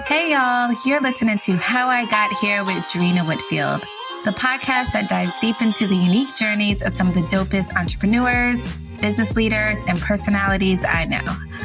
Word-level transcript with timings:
Hey, 0.00 0.32
y'all. 0.32 0.74
You're 0.86 1.02
listening 1.02 1.38
to 1.40 1.52
How 1.56 1.88
I 1.88 2.06
Got 2.06 2.32
Here 2.38 2.64
with 2.64 2.78
Dreena 2.84 3.26
Whitfield, 3.26 3.84
the 4.24 4.32
podcast 4.32 4.92
that 4.94 5.06
dives 5.08 5.36
deep 5.36 5.60
into 5.60 5.86
the 5.86 5.94
unique 5.94 6.34
journeys 6.34 6.80
of 6.82 6.92
some 6.92 7.08
of 7.08 7.14
the 7.14 7.20
dopest 7.20 7.76
entrepreneurs, 7.76 8.58
business 9.00 9.36
leaders, 9.36 9.84
and 9.86 10.00
personalities 10.00 10.82
I 10.84 11.04
know. 11.04 11.20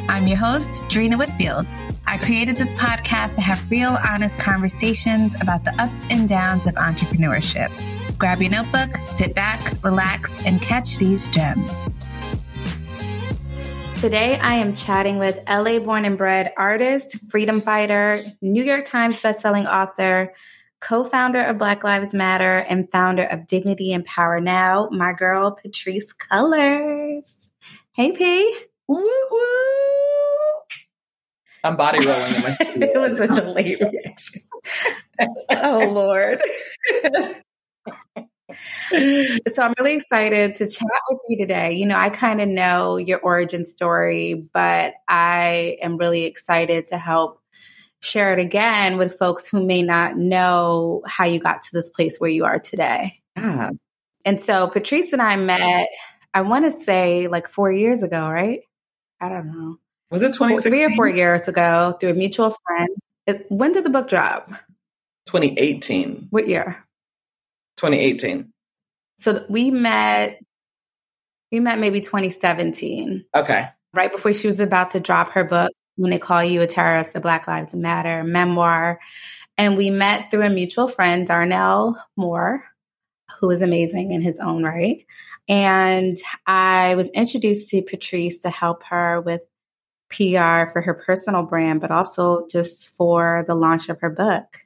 I'm 0.10 0.28
your 0.28 0.37
host, 0.37 0.83
Dreena 0.83 1.17
Whitfield. 1.17 1.67
I 2.05 2.17
created 2.17 2.58
this 2.58 2.76
podcast 2.76 3.35
to 3.35 3.42
have 3.42 3.71
real, 3.71 3.97
honest 4.05 4.37
conversations 4.37 5.33
about 5.39 5.63
the 5.63 5.73
ups 5.81 6.05
and 6.09 6.28
downs 6.28 6.67
of 6.67 6.75
entrepreneurship. 6.75 7.71
Grab 8.19 8.41
your 8.41 8.51
notebook, 8.51 8.97
sit 9.05 9.35
back, 9.35 9.73
relax, 9.83 10.46
and 10.46 10.62
catch 10.62 10.97
these 10.97 11.29
gems. 11.29 11.71
Today, 14.00 14.38
I 14.38 14.54
am 14.54 14.76
chatting 14.76 15.18
with 15.18 15.40
LA 15.50 15.79
born 15.79 16.05
and 16.05 16.20
bred 16.20 16.54
artist, 16.55 17.18
freedom 17.32 17.62
fighter, 17.62 18.24
New 18.44 18.64
York 18.64 18.86
Times 18.86 19.20
bestselling 19.20 19.66
author, 19.66 20.36
co 20.80 21.04
founder 21.04 21.42
of 21.42 21.58
Black 21.58 21.84
Lives 21.84 22.14
Matter, 22.14 22.64
and 22.70 22.91
founder 22.91 23.24
of 23.24 23.48
Dignity 23.48 23.91
and 23.94 24.05
Power 24.05 24.40
Now, 24.40 24.88
my 24.91 25.14
girl, 25.14 25.50
Patrisse 25.50 26.14
Cullors. 26.16 27.50
Hey, 27.94 28.12
P. 28.12 28.55
Woo, 28.88 29.04
woo. 29.32 29.40
I'm 31.64 31.76
body 31.76 32.05
rolling 32.05 32.36
in 32.36 32.41
my 32.44 32.55
It 32.60 32.98
was 33.00 33.20
a 33.20 33.27
delayed 33.27 33.80
reaction. 33.82 34.41
oh, 35.50 35.90
Lord. 35.91 36.40
so 38.50 39.64
I'm 39.64 39.74
really 39.80 39.96
excited 39.96 40.55
to 40.58 40.68
chat 40.68 41.02
with 41.10 41.20
you 41.28 41.38
today. 41.38 41.74
You 41.74 41.86
know, 41.86 41.98
I 41.98 42.10
kind 42.10 42.42
of 42.42 42.48
know 42.48 42.98
your 42.98 43.20
origin 43.20 43.66
story, 43.66 44.48
but 44.54 44.94
I 45.08 45.78
am 45.82 45.98
really 45.98 46.26
excited 46.26 46.88
to 46.88 46.98
help 46.98 47.41
share 48.00 48.34
it 48.34 48.40
again 48.40 48.98
with 48.98 49.18
folks 49.18 49.48
who 49.48 49.66
may 49.66 49.82
not 49.82 50.18
know 50.18 51.02
how 51.05 51.26
you 51.26 51.40
got 51.40 51.62
to 51.63 51.70
this 51.74 51.90
place 51.90 52.20
where 52.20 52.30
you 52.30 52.46
are 52.46 52.60
today. 52.60 53.21
Yeah. 53.36 53.71
And 54.24 54.41
so 54.41 54.68
Patrisse 54.68 55.14
and 55.14 55.21
I 55.21 55.36
met, 55.36 55.88
I 56.34 56.41
want 56.41 56.66
to 56.66 56.71
say 56.84 57.27
like 57.27 57.49
four 57.49 57.71
years 57.71 58.04
ago, 58.04 58.30
right? 58.30 58.62
I 59.20 59.30
don't 59.30 59.48
know. 59.48 59.77
Was 60.12 60.21
it 60.21 60.34
2016? 60.34 60.71
Three 60.71 60.86
or 60.86 60.96
four 60.96 61.10
years 61.10 61.48
ago 61.48 61.98
through 61.99 62.12
a 62.12 62.14
mutual 62.14 62.55
friend. 62.66 62.90
It, 63.26 63.46
when 63.49 63.74
did 63.74 63.84
the 63.84 63.90
book 63.90 64.08
drop? 64.08 64.49
2018. 65.25 66.27
What 66.30 66.47
year? 66.47 66.86
2018. 67.78 68.52
So 69.20 69.45
we 69.50 69.72
met, 69.72 70.39
we 71.52 71.59
met 71.59 71.80
maybe 71.80 72.02
2017. 72.02 73.25
Okay. 73.36 73.70
Right 73.94 74.11
before 74.11 74.33
she 74.33 74.47
was 74.47 74.59
about 74.59 74.92
to 74.92 75.00
drop 75.00 75.31
her 75.31 75.44
book, 75.44 75.72
When 75.95 76.11
They 76.11 76.20
Call 76.20 76.44
You 76.44 76.61
a 76.61 76.67
Terrorist, 76.67 77.14
The 77.14 77.20
Black 77.20 77.48
Lives 77.48 77.73
Matter 77.73 78.23
memoir. 78.23 79.00
And 79.58 79.75
we 79.75 79.89
met 79.89 80.30
through 80.30 80.45
a 80.45 80.50
mutual 80.50 80.88
friend, 80.88 81.25
Darnell 81.25 81.98
Moore, 82.16 82.64
who 83.39 83.50
is 83.50 83.61
amazing 83.61 84.11
in 84.11 84.22
his 84.22 84.39
own 84.39 84.64
right. 84.64 85.03
And 85.50 86.17
I 86.45 86.95
was 86.95 87.09
introduced 87.11 87.70
to 87.70 87.81
Patrisse 87.81 88.39
to 88.42 88.50
help 88.50 88.83
her 88.83 89.22
with 89.22 89.42
PR 90.09 90.72
for 90.72 90.81
her 90.81 90.94
personal 90.94 91.44
brand, 91.44 91.81
but 91.81 91.92
also 91.92 92.48
just 92.48 92.89
for 92.89 93.44
the 93.48 93.55
launch 93.55 93.89
of 93.89 94.00
her 94.02 94.09
book. 94.09 94.59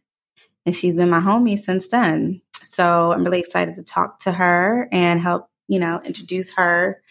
And 0.65 0.75
she's 0.75 0.95
been 0.95 1.09
my 1.09 1.19
homie 1.19 1.61
since 1.61 1.87
then. 1.87 2.41
So 2.69 3.11
I'm 3.11 3.23
really 3.23 3.39
excited 3.39 3.75
to 3.75 3.83
talk 3.83 4.19
to 4.19 4.31
her 4.31 4.87
and 4.91 5.19
help, 5.19 5.47
you 5.67 5.79
know, 5.79 6.01
introduce 6.03 6.51
her 6.51 7.01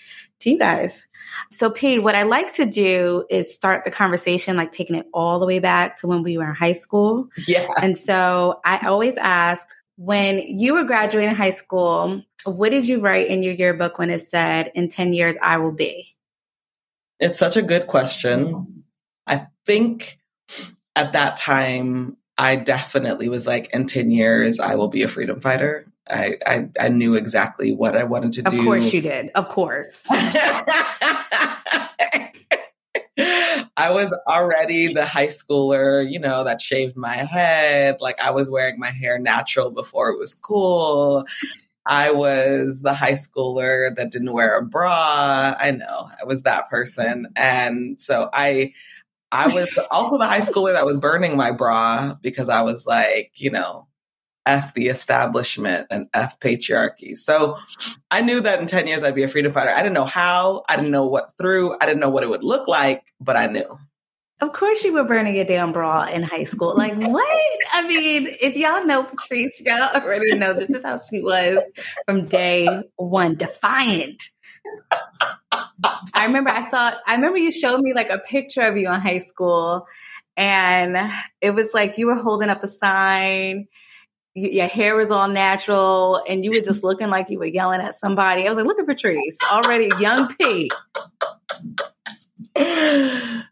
to 0.40 0.50
you 0.50 0.58
guys. 0.58 1.02
So, 1.50 1.70
P, 1.70 1.98
what 1.98 2.14
I 2.14 2.22
like 2.24 2.54
to 2.54 2.66
do 2.66 3.24
is 3.30 3.54
start 3.54 3.84
the 3.84 3.90
conversation 3.90 4.56
like 4.56 4.72
taking 4.72 4.96
it 4.96 5.06
all 5.12 5.38
the 5.38 5.46
way 5.46 5.58
back 5.58 6.00
to 6.00 6.06
when 6.06 6.22
we 6.22 6.38
were 6.38 6.50
in 6.50 6.54
high 6.54 6.72
school. 6.72 7.28
Yeah. 7.46 7.68
And 7.80 7.96
so 7.96 8.60
I 8.64 8.86
always 8.86 9.16
ask 9.16 9.68
when 9.96 10.38
you 10.38 10.74
were 10.74 10.84
graduating 10.84 11.34
high 11.34 11.50
school, 11.50 12.22
what 12.44 12.70
did 12.70 12.88
you 12.88 13.00
write 13.00 13.28
in 13.28 13.42
your 13.42 13.54
yearbook 13.54 13.98
when 13.98 14.10
it 14.10 14.22
said, 14.22 14.72
in 14.74 14.88
10 14.88 15.12
years, 15.12 15.36
I 15.42 15.58
will 15.58 15.72
be? 15.72 16.16
It's 17.18 17.38
such 17.38 17.56
a 17.56 17.62
good 17.62 17.86
question. 17.86 18.84
I 19.26 19.48
think 19.66 20.18
at 20.96 21.12
that 21.12 21.36
time, 21.36 22.16
I 22.40 22.56
definitely 22.56 23.28
was 23.28 23.46
like, 23.46 23.68
in 23.74 23.86
10 23.86 24.10
years, 24.10 24.58
I 24.58 24.74
will 24.74 24.88
be 24.88 25.02
a 25.02 25.08
freedom 25.08 25.40
fighter. 25.40 25.86
I, 26.08 26.38
I, 26.46 26.68
I 26.80 26.88
knew 26.88 27.14
exactly 27.14 27.74
what 27.74 27.94
I 27.94 28.04
wanted 28.04 28.32
to 28.32 28.46
Of 28.46 28.52
do. 28.52 28.58
Of 28.60 28.64
course 28.64 28.92
you 28.94 29.02
did. 29.02 29.28
Of 29.34 29.50
course. 29.50 30.06
I 33.76 33.90
was 33.90 34.16
already 34.26 34.94
the 34.94 35.04
high 35.04 35.26
schooler, 35.26 36.10
you 36.10 36.18
know, 36.18 36.44
that 36.44 36.62
shaved 36.62 36.96
my 36.96 37.24
head. 37.24 37.98
Like 38.00 38.18
I 38.22 38.30
was 38.30 38.48
wearing 38.48 38.78
my 38.78 38.90
hair 38.90 39.18
natural 39.18 39.70
before 39.70 40.08
it 40.08 40.18
was 40.18 40.32
cool. 40.32 41.26
I 41.84 42.12
was 42.12 42.80
the 42.80 42.94
high 42.94 43.12
schooler 43.12 43.94
that 43.96 44.12
didn't 44.12 44.32
wear 44.32 44.56
a 44.56 44.64
bra. 44.64 45.54
I 45.58 45.72
know 45.72 46.08
I 46.20 46.24
was 46.24 46.44
that 46.44 46.70
person. 46.70 47.26
And 47.36 48.00
so 48.00 48.30
I, 48.32 48.72
I 49.32 49.52
was 49.52 49.78
also 49.90 50.18
the 50.18 50.26
high 50.26 50.40
schooler 50.40 50.72
that 50.72 50.86
was 50.86 50.98
burning 50.98 51.36
my 51.36 51.52
bra 51.52 52.14
because 52.20 52.48
I 52.48 52.62
was 52.62 52.86
like, 52.86 53.32
you 53.36 53.50
know, 53.50 53.86
F 54.46 54.74
the 54.74 54.88
establishment 54.88 55.86
and 55.90 56.08
F 56.14 56.40
patriarchy. 56.40 57.16
So 57.16 57.58
I 58.10 58.22
knew 58.22 58.40
that 58.40 58.60
in 58.60 58.66
10 58.66 58.86
years 58.86 59.02
I'd 59.02 59.14
be 59.14 59.22
a 59.22 59.28
freedom 59.28 59.52
fighter. 59.52 59.70
I 59.70 59.82
didn't 59.82 59.94
know 59.94 60.04
how, 60.04 60.64
I 60.68 60.76
didn't 60.76 60.90
know 60.90 61.06
what 61.06 61.36
through, 61.38 61.76
I 61.80 61.86
didn't 61.86 62.00
know 62.00 62.10
what 62.10 62.22
it 62.22 62.30
would 62.30 62.42
look 62.42 62.66
like, 62.66 63.02
but 63.20 63.36
I 63.36 63.46
knew. 63.46 63.78
Of 64.40 64.54
course, 64.54 64.82
you 64.84 64.94
were 64.94 65.04
burning 65.04 65.36
a 65.36 65.44
damn 65.44 65.72
bra 65.72 66.04
in 66.04 66.22
high 66.22 66.44
school. 66.44 66.74
Like, 66.74 66.94
what? 66.96 67.46
I 67.72 67.86
mean, 67.86 68.26
if 68.40 68.56
y'all 68.56 68.86
know 68.86 69.02
Patrisse, 69.02 69.60
y'all 69.60 70.02
already 70.02 70.34
know 70.34 70.54
this 70.54 70.70
is 70.70 70.82
how 70.82 70.98
she 70.98 71.20
was 71.20 71.58
from 72.06 72.26
day 72.26 72.82
one, 72.96 73.34
defiant. 73.34 74.22
I 76.14 76.26
remember 76.26 76.50
I 76.50 76.62
saw, 76.62 76.92
I 77.06 77.14
remember 77.14 77.38
you 77.38 77.52
showed 77.52 77.80
me 77.80 77.92
like 77.94 78.10
a 78.10 78.18
picture 78.18 78.62
of 78.62 78.76
you 78.76 78.92
in 78.92 79.00
high 79.00 79.18
school, 79.18 79.86
and 80.36 80.98
it 81.40 81.52
was 81.52 81.72
like 81.74 81.98
you 81.98 82.06
were 82.06 82.16
holding 82.16 82.48
up 82.48 82.62
a 82.62 82.68
sign. 82.68 83.68
Your 84.34 84.68
hair 84.68 84.94
was 84.96 85.10
all 85.10 85.28
natural, 85.28 86.22
and 86.28 86.44
you 86.44 86.50
were 86.50 86.60
just 86.60 86.84
looking 86.84 87.08
like 87.08 87.30
you 87.30 87.38
were 87.38 87.46
yelling 87.46 87.80
at 87.80 87.94
somebody. 87.94 88.46
I 88.46 88.48
was 88.48 88.56
like, 88.56 88.66
"Look 88.66 88.78
at 88.78 88.86
Patrisse, 88.86 89.38
already 89.50 89.90
young 89.98 90.34
P 90.36 90.70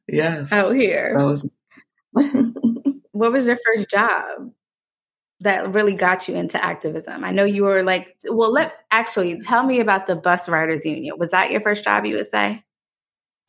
yes. 0.09 0.53
out 0.53 0.75
here." 0.75 1.17
Was 1.19 1.49
what 3.13 3.33
was 3.33 3.47
your 3.47 3.57
first 3.57 3.91
job 3.91 4.53
that 5.41 5.73
really 5.73 5.95
got 5.95 6.29
you 6.29 6.35
into 6.35 6.63
activism? 6.63 7.25
I 7.25 7.31
know 7.31 7.45
you 7.45 7.65
were 7.65 7.83
like, 7.83 8.17
well, 8.25 8.53
let 8.53 8.75
actually 8.91 9.41
tell 9.41 9.65
me 9.65 9.81
about 9.81 10.07
the 10.07 10.17
bus 10.17 10.49
riders 10.49 10.85
union. 10.85 11.17
Was 11.19 11.31
that 11.31 11.51
your 11.51 11.61
first 11.61 11.85
job? 11.85 12.07
You 12.07 12.17
would 12.17 12.31
say? 12.31 12.65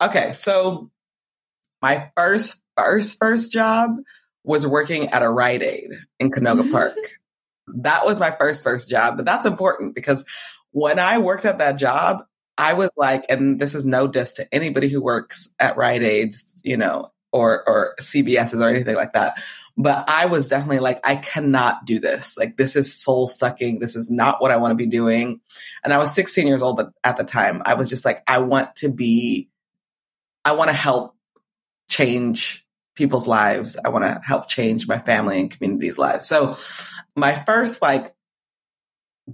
Okay, 0.00 0.32
so 0.32 0.90
my 1.82 2.10
first 2.16 2.62
first 2.76 3.18
first 3.18 3.52
job 3.52 3.90
was 4.44 4.66
working 4.66 5.08
at 5.08 5.22
a 5.22 5.28
Rite 5.28 5.62
Aid 5.62 5.90
in 6.18 6.30
Canoga 6.30 6.62
mm-hmm. 6.62 6.72
Park. 6.72 6.96
that 7.68 8.04
was 8.04 8.18
my 8.18 8.34
first 8.38 8.62
first 8.62 8.88
job, 8.88 9.16
but 9.16 9.26
that's 9.26 9.46
important 9.46 9.94
because 9.94 10.24
when 10.72 10.98
I 10.98 11.18
worked 11.18 11.44
at 11.44 11.58
that 11.58 11.76
job, 11.76 12.24
I 12.56 12.74
was 12.74 12.90
like, 12.96 13.24
and 13.28 13.60
this 13.60 13.74
is 13.74 13.84
no 13.84 14.06
diss 14.06 14.34
to 14.34 14.54
anybody 14.54 14.88
who 14.88 15.02
works 15.02 15.54
at 15.58 15.76
Rite 15.76 16.02
Aids, 16.02 16.60
you 16.64 16.76
know, 16.76 17.10
or 17.32 17.66
or 17.68 17.94
CVSs 18.00 18.60
or 18.60 18.68
anything 18.68 18.96
like 18.96 19.12
that. 19.14 19.42
But 19.82 20.10
I 20.10 20.26
was 20.26 20.48
definitely 20.48 20.80
like, 20.80 21.00
I 21.04 21.16
cannot 21.16 21.86
do 21.86 22.00
this. 22.00 22.36
Like, 22.36 22.58
this 22.58 22.76
is 22.76 22.94
soul 22.94 23.28
sucking. 23.28 23.78
This 23.78 23.96
is 23.96 24.10
not 24.10 24.42
what 24.42 24.50
I 24.50 24.58
want 24.58 24.72
to 24.72 24.76
be 24.76 24.86
doing. 24.86 25.40
And 25.82 25.90
I 25.90 25.96
was 25.96 26.14
16 26.14 26.46
years 26.46 26.60
old 26.60 26.82
at 27.02 27.16
the 27.16 27.24
time. 27.24 27.62
I 27.64 27.74
was 27.74 27.88
just 27.88 28.04
like, 28.04 28.22
I 28.28 28.38
want 28.40 28.76
to 28.76 28.92
be, 28.92 29.48
I 30.44 30.52
want 30.52 30.68
to 30.68 30.76
help 30.76 31.16
change 31.88 32.66
people's 32.94 33.26
lives. 33.26 33.78
I 33.82 33.88
want 33.88 34.04
to 34.04 34.20
help 34.22 34.48
change 34.48 34.86
my 34.86 34.98
family 34.98 35.40
and 35.40 35.50
community's 35.50 35.96
lives. 35.96 36.28
So 36.28 36.58
my 37.16 37.34
first 37.34 37.80
like 37.80 38.14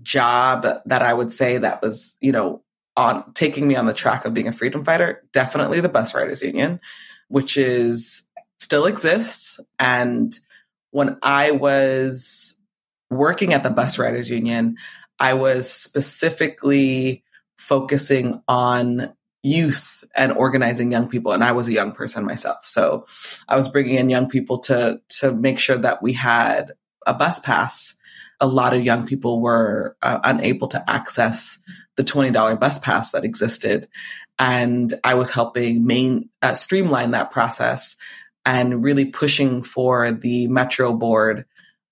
job 0.00 0.64
that 0.84 1.02
I 1.02 1.12
would 1.12 1.32
say 1.32 1.58
that 1.58 1.82
was, 1.82 2.14
you 2.20 2.30
know, 2.30 2.62
on 2.96 3.32
taking 3.32 3.66
me 3.66 3.74
on 3.74 3.86
the 3.86 3.92
track 3.92 4.24
of 4.24 4.32
being 4.32 4.46
a 4.46 4.52
freedom 4.52 4.84
fighter, 4.84 5.24
definitely 5.32 5.80
the 5.80 5.88
bus 5.88 6.14
riders 6.14 6.40
union, 6.40 6.80
which 7.26 7.56
is 7.56 8.25
still 8.58 8.86
exists. 8.86 9.60
And 9.78 10.38
when 10.90 11.18
I 11.22 11.52
was 11.52 12.58
working 13.10 13.52
at 13.52 13.62
the 13.62 13.70
bus 13.70 13.98
riders 13.98 14.30
union, 14.30 14.76
I 15.18 15.34
was 15.34 15.70
specifically 15.70 17.24
focusing 17.58 18.42
on 18.48 19.12
youth 19.42 20.02
and 20.16 20.32
organizing 20.32 20.90
young 20.90 21.08
people. 21.08 21.32
And 21.32 21.44
i 21.44 21.52
was 21.52 21.68
a 21.68 21.72
young 21.72 21.92
person 21.92 22.24
myself. 22.24 22.64
So 22.64 23.06
i 23.48 23.56
was 23.56 23.68
bringing 23.68 23.96
in 23.96 24.10
young 24.10 24.28
people 24.28 24.58
to 24.60 25.00
to 25.20 25.32
make 25.32 25.58
sure 25.58 25.78
that 25.78 26.02
we 26.02 26.12
had 26.12 26.72
a 27.06 27.14
bus 27.14 27.38
pass. 27.38 27.96
A 28.40 28.46
lot 28.46 28.74
of 28.74 28.84
young 28.84 29.06
people 29.06 29.40
were 29.40 29.96
uh, 30.02 30.18
unable 30.24 30.68
to 30.68 30.90
access 30.90 31.58
the 31.96 32.04
$20 32.04 32.60
bus 32.60 32.78
pass 32.80 33.12
that 33.12 33.24
existed. 33.24 33.88
And 34.38 34.98
i 35.04 35.14
was 35.14 35.30
helping 35.30 35.86
main 35.86 36.28
uh, 36.42 36.54
streamline 36.54 37.12
that 37.12 37.30
process 37.30 37.96
and 38.46 38.82
really 38.82 39.04
pushing 39.06 39.62
for 39.62 40.12
the 40.12 40.46
Metro 40.46 40.94
board, 40.94 41.44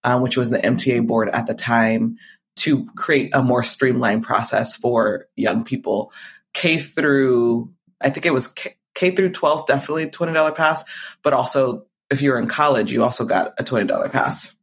um, 0.05 0.23
which 0.23 0.37
was 0.37 0.51
the 0.51 0.59
MTA 0.59 1.07
board 1.07 1.29
at 1.29 1.47
the 1.47 1.55
time, 1.55 2.17
to 2.57 2.87
create 2.97 3.35
a 3.35 3.43
more 3.43 3.65
streamlined 3.65 4.23
process 4.23 4.77
for 4.77 5.27
young 5.35 5.65
people. 5.65 6.13
K 6.55 6.79
through, 6.79 7.73
I 8.01 8.11
think 8.11 8.25
it 8.25 8.33
was 8.33 8.47
K, 8.47 8.77
K 8.95 9.11
through 9.11 9.33
12, 9.33 9.67
definitely 9.67 10.07
$20 10.07 10.55
pass, 10.55 10.85
but 11.25 11.33
also 11.33 11.87
if 12.11 12.23
you're 12.23 12.39
in 12.39 12.47
college, 12.47 12.93
you 12.93 13.03
also 13.03 13.25
got 13.25 13.55
a 13.59 13.65
$20 13.65 14.13
pass. 14.13 14.55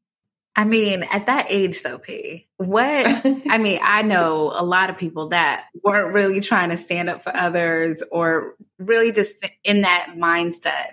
I 0.56 0.66
mean, 0.66 1.04
at 1.04 1.28
that 1.28 1.48
age 1.50 1.82
though, 1.82 1.98
P, 1.98 2.48
what, 2.58 3.06
I 3.50 3.58
mean, 3.58 3.80
I 3.82 4.02
know 4.04 4.52
a 4.54 4.64
lot 4.64 4.90
of 4.90 4.98
people 4.98 5.30
that 5.30 5.68
weren't 5.84 6.14
really 6.14 6.42
trying 6.42 6.70
to 6.70 6.78
stand 6.78 7.10
up 7.10 7.24
for 7.24 7.36
others 7.36 8.04
or 8.12 8.56
really 8.78 9.12
just 9.12 9.34
in 9.64 9.82
that 9.82 10.16
mindset. 10.18 10.92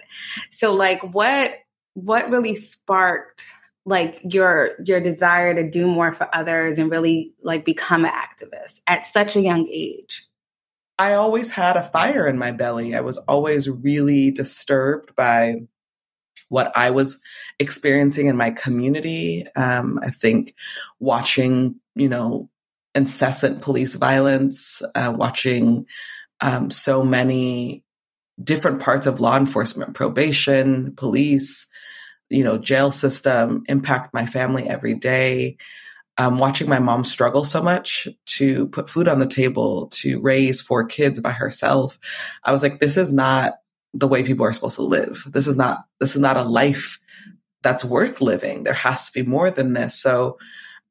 So 0.51 0.75
like 0.75 1.03
what, 1.03 1.55
what 1.95 2.31
really 2.31 2.55
sparked 2.55 3.45
like 3.85 4.21
your, 4.31 4.73
your 4.85 5.01
desire 5.01 5.55
to 5.55 5.69
do 5.69 5.87
more 5.87 6.13
for 6.13 6.33
others 6.33 6.79
and 6.79 6.91
really 6.91 7.35
like 7.43 7.65
become 7.65 8.05
an 8.05 8.13
activist 8.13 8.81
at 8.87 9.07
such 9.07 9.35
a 9.35 9.41
young 9.41 9.67
age? 9.69 10.25
I 10.99 11.15
always 11.15 11.51
had 11.51 11.77
a 11.77 11.83
fire 11.83 12.27
in 12.27 12.39
my 12.39 12.53
belly. 12.53 12.95
I 12.95 13.01
was 13.01 13.19
always 13.19 13.69
really 13.69 14.31
disturbed 14.31 15.15
by 15.17 15.63
what 16.49 16.77
I 16.77 16.91
was 16.91 17.21
experiencing 17.59 18.27
in 18.27 18.37
my 18.37 18.51
community. 18.51 19.47
Um, 19.57 20.01
I 20.03 20.11
think 20.11 20.55
watching, 20.99 21.77
you 21.95 22.09
know, 22.09 22.49
incessant 22.95 23.63
police 23.63 23.95
violence, 23.95 24.83
uh, 24.95 25.13
watching 25.17 25.87
um, 26.41 26.71
so 26.71 27.03
many 27.03 27.85
different 28.43 28.81
parts 28.81 29.07
of 29.07 29.21
law 29.21 29.37
enforcement, 29.37 29.95
probation, 29.95 30.95
police, 30.95 31.67
you 32.31 32.45
know, 32.45 32.59
jail 32.59 32.93
system 32.93 33.65
impact 33.69 34.15
my 34.15 34.27
family 34.27 34.69
every 34.69 34.95
day. 34.95 35.57
Um, 36.21 36.39
watching 36.39 36.69
my 36.69 36.81
mom 36.81 37.05
struggle 37.05 37.45
so 37.45 37.63
much 37.63 38.09
to 38.27 38.67
put 38.69 38.91
food 38.91 39.07
on 39.07 39.21
the 39.21 39.27
table, 39.27 39.87
to 39.93 40.21
raise 40.21 40.61
four 40.61 40.85
kids 40.85 41.21
by 41.21 41.31
herself, 41.31 41.97
I 42.43 42.51
was 42.51 42.61
like, 42.61 42.81
this 42.81 42.97
is 42.97 43.13
not 43.13 43.55
the 43.95 44.09
way 44.09 44.23
people 44.23 44.45
are 44.45 44.53
supposed 44.53 44.77
to 44.77 44.83
live. 44.83 45.23
This 45.27 45.47
is 45.47 45.57
not, 45.57 45.85
this 46.01 46.15
is 46.15 46.21
not 46.21 46.37
a 46.37 46.43
life 46.43 46.99
that's 47.63 47.85
worth 47.85 48.21
living. 48.21 48.65
There 48.65 48.75
has 48.75 49.11
to 49.11 49.23
be 49.23 49.29
more 49.29 49.51
than 49.51 49.73
this. 49.73 49.95
So 49.95 50.39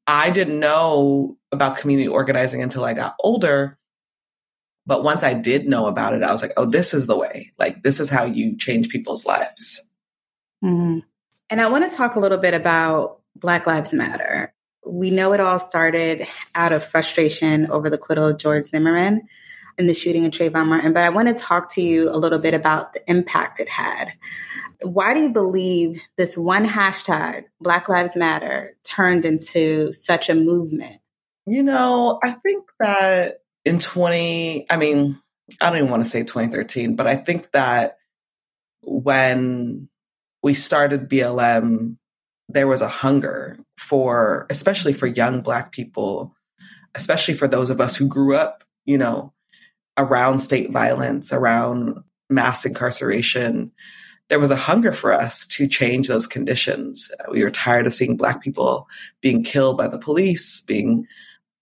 I 0.05 0.29
didn't 0.29 0.59
know 0.59 1.37
about 1.51 1.77
community 1.77 2.07
organizing 2.07 2.61
until 2.61 2.83
I 2.83 2.93
got 2.93 3.15
older. 3.19 3.77
But 4.85 5.03
once 5.03 5.21
I 5.21 5.33
did 5.33 5.67
know 5.67 5.87
about 5.87 6.13
it, 6.13 6.23
I 6.23 6.31
was 6.31 6.41
like, 6.41 6.53
oh, 6.55 6.65
this 6.65 6.93
is 6.93 7.07
the 7.07 7.17
way. 7.17 7.51
Like, 7.59 7.83
this 7.83 7.99
is 7.99 8.09
how 8.09 8.23
you 8.23 8.57
change 8.57 8.89
people's 8.89 9.25
lives. 9.25 9.87
Mm-hmm. 10.63 10.99
And 11.49 11.61
I 11.61 11.67
want 11.67 11.89
to 11.89 11.95
talk 11.95 12.15
a 12.15 12.19
little 12.19 12.37
bit 12.37 12.53
about 12.53 13.21
Black 13.35 13.67
Lives 13.67 13.93
Matter. 13.93 14.53
We 14.85 15.11
know 15.11 15.33
it 15.33 15.41
all 15.41 15.59
started 15.59 16.27
out 16.55 16.71
of 16.71 16.85
frustration 16.85 17.69
over 17.69 17.89
the 17.89 17.97
acquittal 17.97 18.27
of 18.27 18.37
George 18.37 18.65
Zimmerman 18.65 19.27
in 19.77 19.87
the 19.87 19.93
shooting 19.93 20.25
of 20.25 20.31
Trayvon 20.31 20.67
Martin, 20.67 20.93
but 20.93 21.03
I 21.03 21.09
want 21.09 21.27
to 21.27 21.33
talk 21.33 21.71
to 21.73 21.81
you 21.81 22.09
a 22.09 22.17
little 22.17 22.39
bit 22.39 22.53
about 22.53 22.93
the 22.93 23.09
impact 23.09 23.59
it 23.59 23.69
had. 23.69 24.13
Why 24.81 25.13
do 25.13 25.21
you 25.21 25.29
believe 25.29 26.01
this 26.17 26.37
one 26.37 26.65
hashtag, 26.65 27.45
Black 27.59 27.89
Lives 27.89 28.15
Matter, 28.15 28.75
turned 28.83 29.25
into 29.25 29.91
such 29.93 30.29
a 30.29 30.35
movement? 30.35 31.01
You 31.45 31.63
know, 31.63 32.19
I 32.23 32.31
think 32.31 32.65
that 32.79 33.41
in 33.65 33.79
20, 33.79 34.65
I 34.69 34.77
mean, 34.77 35.19
I 35.61 35.69
don't 35.69 35.79
even 35.79 35.89
want 35.89 36.03
to 36.03 36.09
say 36.09 36.21
2013, 36.21 36.95
but 36.95 37.07
I 37.07 37.15
think 37.15 37.51
that 37.51 37.97
when 38.81 39.89
we 40.43 40.53
started 40.53 41.09
BLM, 41.09 41.97
there 42.49 42.67
was 42.67 42.81
a 42.81 42.87
hunger 42.87 43.59
for, 43.77 44.45
especially 44.49 44.93
for 44.93 45.07
young 45.07 45.41
Black 45.41 45.71
people, 45.71 46.35
especially 46.95 47.33
for 47.33 47.47
those 47.47 47.69
of 47.69 47.81
us 47.81 47.95
who 47.95 48.07
grew 48.07 48.35
up, 48.35 48.63
you 48.85 48.97
know, 48.97 49.33
around 49.97 50.39
state 50.39 50.71
violence, 50.71 51.33
around 51.33 52.03
mass 52.29 52.65
incarceration, 52.65 53.71
there 54.29 54.39
was 54.39 54.51
a 54.51 54.55
hunger 54.55 54.91
for 54.91 55.13
us 55.13 55.47
to 55.47 55.67
change 55.67 56.07
those 56.07 56.27
conditions. 56.27 57.09
We 57.31 57.43
were 57.43 57.51
tired 57.51 57.87
of 57.87 57.93
seeing 57.93 58.17
Black 58.17 58.41
people 58.41 58.87
being 59.21 59.43
killed 59.43 59.77
by 59.77 59.87
the 59.87 59.99
police, 59.99 60.61
being 60.61 61.07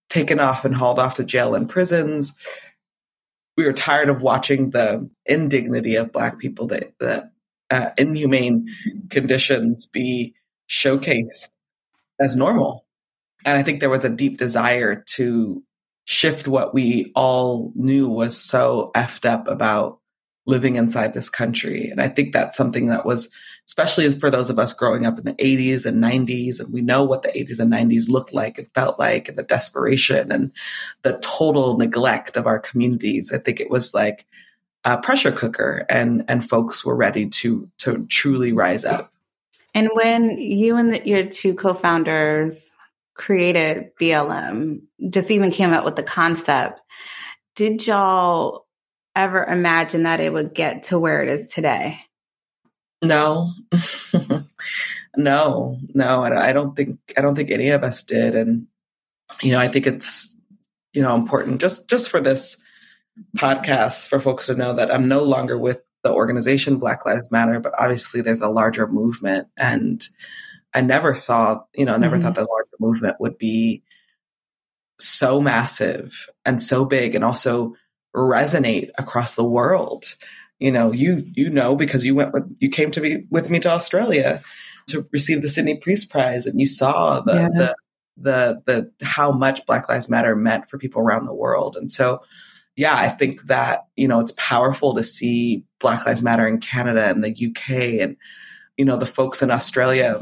taken 0.08 0.40
off 0.40 0.64
and 0.64 0.74
hauled 0.74 0.98
off 0.98 1.14
to 1.16 1.24
jail 1.24 1.54
and 1.54 1.68
prisons. 1.68 2.34
We 3.56 3.64
were 3.64 3.72
tired 3.72 4.08
of 4.08 4.20
watching 4.20 4.70
the 4.70 5.08
indignity 5.24 5.96
of 5.96 6.12
Black 6.12 6.38
people, 6.38 6.66
the, 6.66 6.92
the 6.98 7.30
uh, 7.70 7.90
inhumane 7.96 8.68
conditions 9.10 9.86
be 9.86 10.34
showcased 10.68 11.50
as 12.20 12.36
normal. 12.36 12.84
And 13.44 13.56
I 13.56 13.62
think 13.62 13.80
there 13.80 13.90
was 13.90 14.04
a 14.04 14.14
deep 14.14 14.38
desire 14.38 15.04
to 15.14 15.62
shift 16.06 16.48
what 16.48 16.72
we 16.72 17.12
all 17.14 17.72
knew 17.74 18.08
was 18.08 18.40
so 18.40 18.90
effed 18.94 19.28
up 19.28 19.48
about 19.48 19.98
living 20.46 20.76
inside 20.76 21.12
this 21.12 21.28
country. 21.28 21.88
And 21.90 22.00
I 22.00 22.06
think 22.08 22.32
that's 22.32 22.56
something 22.56 22.86
that 22.86 23.04
was, 23.04 23.28
especially 23.66 24.08
for 24.12 24.30
those 24.30 24.48
of 24.48 24.60
us 24.60 24.72
growing 24.72 25.04
up 25.04 25.18
in 25.18 25.24
the 25.24 25.34
80s 25.34 25.84
and 25.84 26.02
90s, 26.02 26.60
and 26.60 26.72
we 26.72 26.80
know 26.80 27.02
what 27.02 27.24
the 27.24 27.30
80s 27.30 27.58
and 27.58 27.72
90s 27.72 28.08
looked 28.08 28.32
like 28.32 28.56
and 28.56 28.72
felt 28.72 29.00
like, 29.00 29.28
and 29.28 29.36
the 29.36 29.42
desperation 29.42 30.30
and 30.30 30.52
the 31.02 31.18
total 31.18 31.76
neglect 31.76 32.36
of 32.36 32.46
our 32.46 32.60
communities. 32.60 33.32
I 33.32 33.38
think 33.38 33.58
it 33.58 33.70
was 33.70 33.92
like 33.92 34.24
a 34.84 34.98
pressure 34.98 35.32
cooker, 35.32 35.84
and 35.90 36.24
and 36.28 36.48
folks 36.48 36.84
were 36.84 36.94
ready 36.94 37.28
to 37.28 37.68
to 37.78 38.06
truly 38.06 38.52
rise 38.52 38.84
up. 38.84 39.12
And 39.74 39.90
when 39.94 40.38
you 40.38 40.76
and 40.76 40.94
the, 40.94 41.06
your 41.06 41.26
two 41.26 41.54
co-founders 41.54 42.75
created 43.16 43.90
BLM, 44.00 44.80
just 45.10 45.30
even 45.30 45.50
came 45.50 45.72
up 45.72 45.84
with 45.84 45.96
the 45.96 46.02
concept, 46.02 46.82
did 47.54 47.86
y'all 47.86 48.66
ever 49.14 49.44
imagine 49.44 50.04
that 50.04 50.20
it 50.20 50.32
would 50.32 50.54
get 50.54 50.84
to 50.84 50.98
where 50.98 51.22
it 51.22 51.28
is 51.28 51.50
today? 51.52 51.98
No, 53.02 53.52
no, 55.16 55.78
no. 55.94 56.22
I 56.22 56.52
don't 56.52 56.76
think 56.76 56.98
I 57.16 57.20
don't 57.20 57.34
think 57.34 57.50
any 57.50 57.70
of 57.70 57.82
us 57.82 58.02
did, 58.02 58.34
and 58.34 58.66
you 59.42 59.52
know, 59.52 59.58
I 59.58 59.68
think 59.68 59.86
it's 59.86 60.34
you 60.92 61.02
know 61.02 61.14
important 61.14 61.60
just 61.60 61.88
just 61.90 62.08
for 62.08 62.20
this 62.20 62.56
podcast 63.36 64.08
for 64.08 64.20
folks 64.20 64.46
to 64.46 64.54
know 64.54 64.72
that 64.74 64.92
I'm 64.92 65.08
no 65.08 65.22
longer 65.22 65.58
with 65.58 65.82
the 66.04 66.12
organization 66.12 66.78
Black 66.78 67.04
Lives 67.04 67.30
Matter, 67.30 67.60
but 67.60 67.72
obviously 67.78 68.22
there's 68.22 68.40
a 68.40 68.48
larger 68.48 68.86
movement, 68.86 69.48
and 69.58 70.02
I 70.76 70.82
never 70.82 71.14
saw, 71.14 71.60
you 71.74 71.86
know, 71.86 71.96
never 71.96 72.16
mm-hmm. 72.16 72.24
thought 72.24 72.34
the 72.34 72.42
larger 72.42 72.76
movement 72.78 73.16
would 73.18 73.38
be 73.38 73.82
so 74.98 75.40
massive 75.40 76.26
and 76.44 76.62
so 76.62 76.84
big 76.84 77.14
and 77.14 77.24
also 77.24 77.74
resonate 78.14 78.90
across 78.98 79.34
the 79.34 79.44
world. 79.44 80.04
You 80.58 80.72
know, 80.72 80.92
you 80.92 81.24
you 81.34 81.48
know 81.48 81.76
because 81.76 82.04
you 82.04 82.14
went 82.14 82.34
with 82.34 82.54
you 82.60 82.68
came 82.68 82.90
to 82.90 83.00
be 83.00 83.24
with 83.30 83.48
me 83.48 83.58
to 83.60 83.70
Australia 83.70 84.42
to 84.88 85.08
receive 85.12 85.40
the 85.40 85.48
Sydney 85.48 85.78
Peace 85.78 86.04
Prize 86.04 86.46
and 86.46 86.60
you 86.60 86.66
saw 86.66 87.20
the 87.20 87.34
yeah. 87.34 87.48
the 87.48 87.74
the 88.18 88.62
the 88.66 89.06
how 89.06 89.32
much 89.32 89.64
Black 89.64 89.88
Lives 89.88 90.10
Matter 90.10 90.36
meant 90.36 90.68
for 90.68 90.78
people 90.78 91.00
around 91.00 91.24
the 91.24 91.34
world. 91.34 91.76
And 91.76 91.90
so 91.90 92.22
yeah, 92.76 92.94
I 92.94 93.08
think 93.08 93.44
that, 93.44 93.86
you 93.96 94.06
know, 94.06 94.20
it's 94.20 94.34
powerful 94.36 94.94
to 94.94 95.02
see 95.02 95.64
Black 95.80 96.04
Lives 96.04 96.22
Matter 96.22 96.46
in 96.46 96.60
Canada 96.60 97.08
and 97.08 97.24
the 97.24 97.30
UK 97.30 98.02
and, 98.02 98.18
you 98.76 98.84
know, 98.84 98.98
the 98.98 99.06
folks 99.06 99.40
in 99.40 99.50
Australia 99.50 100.20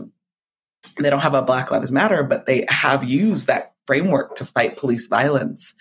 they 0.92 1.10
don't 1.10 1.20
have 1.20 1.34
a 1.34 1.42
Black 1.42 1.70
Lives 1.70 1.92
Matter, 1.92 2.22
but 2.22 2.46
they 2.46 2.66
have 2.68 3.04
used 3.04 3.46
that 3.46 3.72
framework 3.86 4.36
to 4.36 4.44
fight 4.44 4.76
police 4.76 5.06
violence. 5.06 5.74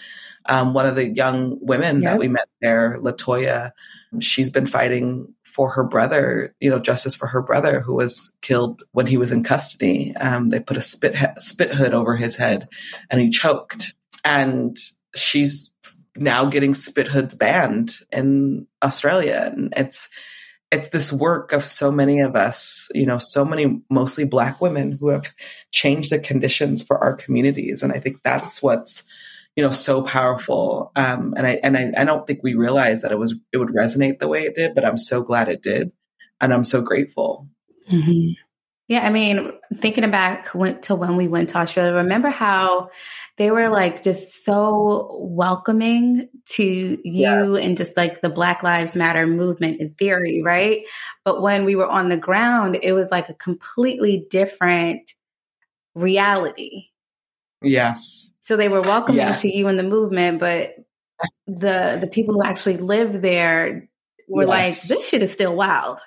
Um, 0.46 0.74
one 0.74 0.86
of 0.86 0.96
the 0.96 1.08
young 1.08 1.58
women 1.62 2.02
yep. 2.02 2.14
that 2.14 2.20
we 2.20 2.28
met 2.28 2.50
there, 2.62 3.00
Latoya, 3.00 3.72
she's 4.20 4.50
been 4.50 4.66
fighting 4.66 5.34
for 5.44 5.70
her 5.72 5.84
brother, 5.84 6.54
you 6.60 6.70
know, 6.70 6.80
justice 6.80 7.16
for 7.16 7.28
her 7.28 7.42
brother 7.42 7.80
who 7.80 7.96
was 7.96 8.34
killed 8.42 8.84
when 8.92 9.08
he 9.08 9.18
was 9.18 9.32
in 9.32 9.44
custody. 9.44 10.14
Um, 10.16 10.50
they 10.50 10.60
put 10.60 10.78
a 10.78 10.82
spit 10.82 11.16
he- 11.16 11.26
spit 11.38 11.74
hood 11.74 11.94
over 11.94 12.16
his 12.16 12.36
head 12.36 12.68
and 13.10 13.22
he 13.22 13.30
choked. 13.30 13.94
And 14.26 14.76
she's 15.16 15.74
now 16.16 16.46
getting 16.46 16.74
spit 16.74 17.08
hoods 17.08 17.36
banned 17.36 17.96
in 18.12 18.68
Australia. 18.84 19.52
And 19.54 19.74
it's 19.78 20.10
it's 20.74 20.90
this 20.90 21.14
work 21.14 21.52
of 21.54 21.64
so 21.64 21.92
many 21.92 22.20
of 22.20 22.36
us, 22.36 22.90
you 22.94 23.06
know, 23.06 23.20
so 23.20 23.46
many 23.46 23.82
mostly 23.90 24.26
black 24.26 24.60
women 24.60 24.92
who 24.92 25.10
have 25.10 25.32
changed 25.72 26.12
the 26.12 26.20
conditions 26.20 26.84
for 26.84 26.98
our 26.98 27.16
communities. 27.16 27.84
And 27.84 27.94
I 27.94 28.00
think 28.00 28.24
that's 28.24 28.62
what's, 28.62 29.08
you 29.56 29.64
know, 29.64 29.72
so 29.72 30.02
powerful. 30.02 30.92
Um, 30.96 31.34
and 31.38 31.46
I, 31.46 31.52
and 31.64 31.78
I, 31.78 31.92
I 31.96 32.04
don't 32.06 32.26
think 32.26 32.40
we 32.44 32.56
realized 32.56 33.04
that 33.04 33.12
it 33.12 33.20
was, 33.20 33.36
it 33.52 33.58
would 33.58 33.70
resonate 33.70 34.20
the 34.20 34.28
way 34.28 34.44
it 34.44 34.56
did, 34.56 34.74
but 34.74 34.84
I'm 34.84 34.98
so 34.98 35.22
glad 35.22 35.48
it 35.48 35.62
did. 35.62 35.92
And 36.42 36.54
I'm 36.54 36.66
so 36.66 36.82
grateful. 36.82 37.48
Mm-hmm. 37.92 38.32
Yeah, 38.90 39.08
I 39.08 39.12
mean, 39.12 39.54
thinking 39.76 40.10
back 40.12 40.54
went 40.54 40.84
to 40.84 40.96
when 40.96 41.16
we 41.16 41.30
went 41.30 41.50
to 41.50 41.58
Australia, 41.58 41.94
remember 41.94 42.30
how 42.30 42.90
they 43.38 43.50
were 43.50 43.70
like 43.70 44.04
just 44.04 44.44
so 44.44 45.18
welcoming 45.22 46.28
to 46.48 46.64
you 46.64 47.56
yes. 47.56 47.66
and 47.66 47.78
just 47.78 47.96
like 47.96 48.20
the 48.20 48.30
Black 48.30 48.62
Lives 48.62 48.96
Matter 48.96 49.26
movement 49.26 49.80
in 49.80 49.92
theory, 49.92 50.42
right? 50.44 50.82
But 51.24 51.42
when 51.42 51.64
we 51.64 51.78
were 51.78 51.90
on 51.90 52.10
the 52.10 52.18
ground, 52.18 52.78
it 52.84 52.92
was 52.92 53.10
like 53.10 53.30
a 53.30 53.34
completely 53.34 54.28
different 54.30 55.14
reality. 55.96 56.88
Yes. 57.62 58.32
So 58.42 58.58
they 58.58 58.68
were 58.68 58.82
welcoming 58.82 59.22
yes. 59.22 59.42
to 59.42 59.58
you 59.58 59.70
in 59.70 59.78
the 59.78 59.84
movement, 59.84 60.42
but 60.42 60.76
the 61.48 61.98
the 62.02 62.10
people 62.12 62.34
who 62.34 62.44
actually 62.44 62.78
live 62.78 63.22
there 63.22 63.88
were 64.28 64.44
yes. 64.44 64.50
like, 64.50 64.98
this 64.98 65.08
shit 65.08 65.24
is 65.24 65.32
still 65.32 65.56
wild. 65.56 66.00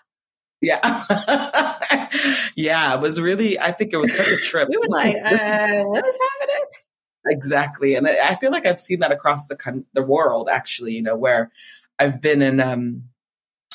Yeah. 0.67 2.09
yeah. 2.57 2.95
It 2.95 3.01
was 3.01 3.21
really, 3.21 3.59
I 3.59 3.71
think 3.71 3.93
it 3.93 3.99
was 3.99 4.15
such 4.17 4.27
a 4.27 4.37
trip. 4.37 4.69
we 4.69 4.77
were 4.77 4.85
like, 4.89 5.15
uh, 5.25 5.85
what 5.85 6.05
is 6.05 6.19
happening? 6.21 6.65
Exactly. 7.29 7.95
And 7.95 8.09
I 8.09 8.35
feel 8.35 8.51
like 8.51 8.67
I've 8.67 8.81
seen 8.81 9.01
that 9.01 9.13
across 9.13 9.47
the, 9.47 9.85
the 9.95 10.03
world, 10.03 10.49
actually, 10.51 10.95
you 10.95 11.03
know, 11.03 11.17
where 11.17 11.53
I've 12.01 12.21
been 12.21 12.43
in 12.43 12.59
um, 12.59 13.05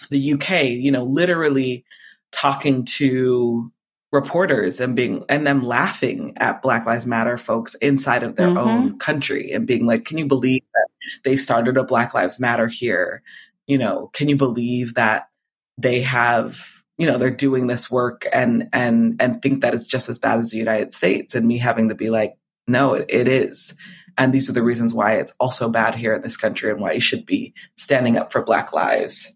the 0.09 0.33
UK, 0.33 0.65
you 0.65 0.91
know, 0.91 1.03
literally 1.03 1.85
talking 2.33 2.83
to 2.85 3.71
reporters 4.11 4.81
and 4.81 4.93
being 4.93 5.23
and 5.29 5.47
them 5.47 5.63
laughing 5.63 6.33
at 6.37 6.61
Black 6.61 6.85
Lives 6.85 7.07
Matter 7.07 7.37
folks 7.37 7.75
inside 7.75 8.23
of 8.23 8.35
their 8.35 8.49
mm-hmm. 8.49 8.57
own 8.57 8.99
country 8.99 9.51
and 9.53 9.65
being 9.65 9.85
like, 9.85 10.03
can 10.03 10.17
you 10.17 10.27
believe 10.27 10.63
that 10.73 10.87
they 11.23 11.37
started 11.37 11.77
a 11.77 11.85
Black 11.85 12.13
Lives 12.13 12.37
Matter 12.37 12.67
here? 12.67 13.23
You 13.65 13.77
know, 13.77 14.09
can 14.11 14.27
you 14.27 14.35
believe 14.35 14.95
that 14.95 15.29
they 15.77 16.01
have, 16.01 16.80
you 17.01 17.07
know, 17.07 17.17
they're 17.17 17.31
doing 17.31 17.65
this 17.65 17.89
work 17.89 18.27
and 18.31 18.69
and 18.73 19.19
and 19.19 19.41
think 19.41 19.63
that 19.63 19.73
it's 19.73 19.87
just 19.87 20.07
as 20.07 20.19
bad 20.19 20.37
as 20.37 20.51
the 20.51 20.59
United 20.59 20.93
States 20.93 21.33
and 21.33 21.47
me 21.47 21.57
having 21.57 21.89
to 21.89 21.95
be 21.95 22.11
like, 22.11 22.35
no, 22.67 22.93
it, 22.93 23.07
it 23.09 23.27
is. 23.27 23.73
And 24.19 24.31
these 24.31 24.47
are 24.51 24.53
the 24.53 24.61
reasons 24.61 24.93
why 24.93 25.13
it's 25.13 25.33
also 25.39 25.67
bad 25.71 25.95
here 25.95 26.13
in 26.13 26.21
this 26.21 26.37
country 26.37 26.69
and 26.69 26.79
why 26.79 26.91
you 26.91 27.01
should 27.01 27.25
be 27.25 27.55
standing 27.75 28.17
up 28.17 28.31
for 28.31 28.43
Black 28.43 28.71
lives. 28.71 29.35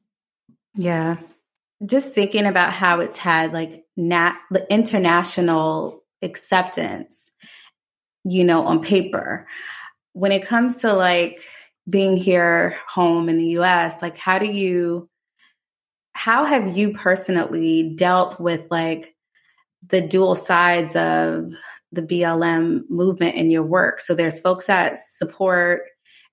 Yeah. 0.76 1.18
Just 1.84 2.10
thinking 2.10 2.46
about 2.46 2.72
how 2.72 3.00
it's 3.00 3.18
had 3.18 3.52
like 3.52 3.84
nat- 3.98 4.38
the 4.52 4.72
international 4.72 6.04
acceptance, 6.22 7.32
you 8.26 8.44
know, 8.44 8.68
on 8.68 8.84
paper. 8.84 9.48
When 10.14 10.32
it 10.32 10.46
comes 10.46 10.76
to 10.78 10.94
like 10.94 11.40
being 11.90 12.16
here 12.16 12.78
home 12.88 13.28
in 13.28 13.40
the 13.40 13.58
US, 13.58 14.00
like 14.04 14.20
how 14.20 14.38
do 14.38 14.46
you 14.46 15.10
how 16.16 16.46
have 16.46 16.78
you 16.78 16.94
personally 16.94 17.94
dealt 17.94 18.40
with 18.40 18.68
like 18.72 19.14
the 19.88 20.00
dual 20.00 20.34
sides 20.34 20.96
of 20.96 21.52
the 21.92 22.02
BLM 22.02 22.90
movement 22.90 23.36
in 23.36 23.52
your 23.52 23.64
work? 23.64 24.00
So 24.00 24.16
there's 24.16 24.40
folks 24.40 24.68
that 24.68 24.98
support 25.18 25.82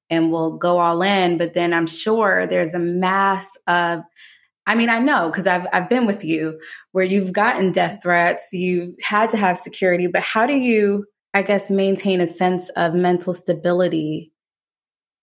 and 0.08 0.30
will 0.30 0.56
go 0.56 0.78
all 0.78 1.02
in, 1.02 1.36
but 1.36 1.54
then 1.54 1.74
I'm 1.74 1.88
sure 1.88 2.46
there's 2.46 2.74
a 2.74 2.78
mass 2.78 3.50
of 3.66 4.00
I 4.64 4.76
mean, 4.76 4.88
I 4.88 5.00
know 5.00 5.28
because 5.28 5.48
I've 5.48 5.66
I've 5.72 5.88
been 5.88 6.06
with 6.06 6.24
you 6.24 6.60
where 6.92 7.04
you've 7.04 7.32
gotten 7.32 7.72
death 7.72 7.98
threats, 8.04 8.52
you 8.52 8.94
had 9.02 9.30
to 9.30 9.36
have 9.36 9.58
security, 9.58 10.06
but 10.06 10.22
how 10.22 10.46
do 10.46 10.54
you, 10.54 11.06
I 11.34 11.42
guess, 11.42 11.70
maintain 11.70 12.20
a 12.20 12.28
sense 12.28 12.68
of 12.76 12.94
mental 12.94 13.34
stability 13.34 14.32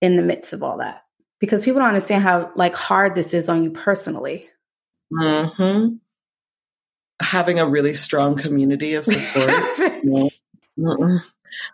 in 0.01 0.17
the 0.17 0.23
midst 0.23 0.51
of 0.51 0.63
all 0.63 0.79
that? 0.79 1.03
Because 1.39 1.63
people 1.63 1.79
don't 1.79 1.89
understand 1.89 2.23
how 2.23 2.51
like 2.55 2.75
hard 2.75 3.15
this 3.15 3.33
is 3.33 3.49
on 3.49 3.63
you 3.63 3.71
personally. 3.71 4.45
hmm 5.11 5.87
Having 7.21 7.59
a 7.59 7.67
really 7.67 7.93
strong 7.93 8.37
community 8.37 8.93
of 8.93 9.05
support. 9.05 10.31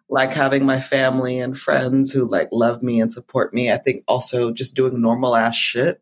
like 0.09 0.31
having 0.33 0.65
my 0.65 0.81
family 0.81 1.39
and 1.39 1.57
friends 1.57 2.11
who 2.11 2.27
like 2.27 2.49
love 2.51 2.81
me 2.81 2.99
and 2.99 3.13
support 3.13 3.53
me. 3.53 3.71
I 3.71 3.77
think 3.77 4.03
also 4.07 4.51
just 4.51 4.75
doing 4.75 5.01
normal 5.01 5.35
ass 5.35 5.55
shit 5.55 6.01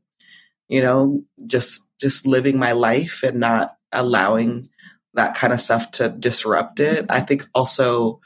you 0.68 0.82
know, 0.82 1.24
just 1.46 1.88
just 2.00 2.26
living 2.26 2.58
my 2.58 2.72
life 2.72 3.22
and 3.24 3.40
not 3.40 3.78
allowing 3.92 4.70
that 5.14 5.36
kind 5.36 5.54
of 5.54 5.62
stuff 5.62 5.92
to 5.92 6.10
disrupt 6.10 6.80
it. 6.80 7.06
I 7.10 7.20
think 7.20 7.48
also 7.54 8.22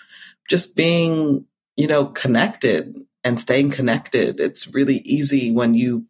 just 0.50 0.76
being, 0.76 1.46
you 1.76 1.88
know, 1.88 2.06
connected 2.06 2.96
and 3.28 3.40
staying 3.40 3.72
connected. 3.72 4.40
It's 4.40 4.74
really 4.74 5.00
easy 5.00 5.52
when 5.52 5.74
you 5.74 6.06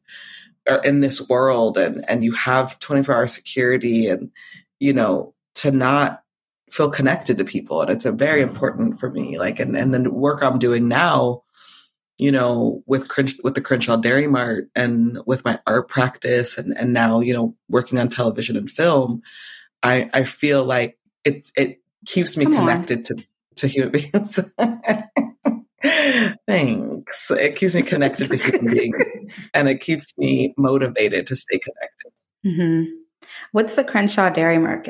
are 0.69 0.83
in 0.83 1.01
this 1.01 1.27
world 1.27 1.77
and 1.77 2.07
and 2.07 2.23
you 2.23 2.33
have 2.33 2.77
24 2.77 3.15
hour 3.15 3.27
security 3.27 4.07
and 4.07 4.29
you 4.79 4.93
know 4.93 5.33
to 5.55 5.71
not 5.71 6.21
feel 6.69 6.91
connected 6.91 7.37
to 7.37 7.45
people 7.45 7.81
and 7.81 7.89
it's 7.89 8.05
a 8.05 8.11
very 8.11 8.41
mm-hmm. 8.41 8.51
important 8.51 8.99
for 8.99 9.09
me 9.09 9.39
like 9.39 9.59
and 9.59 9.75
and 9.75 9.93
the 9.93 10.11
work 10.11 10.43
I'm 10.43 10.59
doing 10.59 10.87
now 10.87 11.43
you 12.17 12.31
know, 12.31 12.81
with 12.87 13.07
with 13.43 13.53
the 13.53 13.61
Crenshaw 13.61 13.95
Dairy 13.95 14.25
Mart 14.27 14.69
and 14.75 15.19
with 15.27 15.45
my 15.45 15.59
art 15.67 15.87
practice 15.87 16.57
and, 16.57 16.75
and 16.75 16.91
now, 16.91 17.19
you 17.19 17.31
know, 17.31 17.55
working 17.69 17.99
on 17.99 18.09
television 18.09 18.57
and 18.57 18.67
film, 18.67 19.21
I, 19.83 20.09
I 20.11 20.23
feel 20.23 20.65
like 20.65 20.97
it, 21.23 21.51
it 21.55 21.79
keeps 22.07 22.35
me 22.35 22.45
Come 22.45 22.55
connected 22.55 22.99
on. 22.99 23.03
to, 23.03 23.23
to 23.57 23.67
human 23.67 23.91
beings. 24.11 24.39
Thanks. 25.83 27.31
It 27.31 27.55
keeps 27.55 27.75
me 27.75 27.83
connected 27.83 28.31
to 28.31 28.37
human 28.37 28.73
beings 28.73 28.97
and 29.53 29.69
it 29.69 29.81
keeps 29.81 30.17
me 30.17 30.53
motivated 30.57 31.27
to 31.27 31.35
stay 31.35 31.59
connected. 31.59 32.11
Mm-hmm. 32.45 32.91
What's 33.51 33.75
the 33.75 33.83
Crenshaw 33.83 34.29
Dairy 34.29 34.57
Mart? 34.57 34.87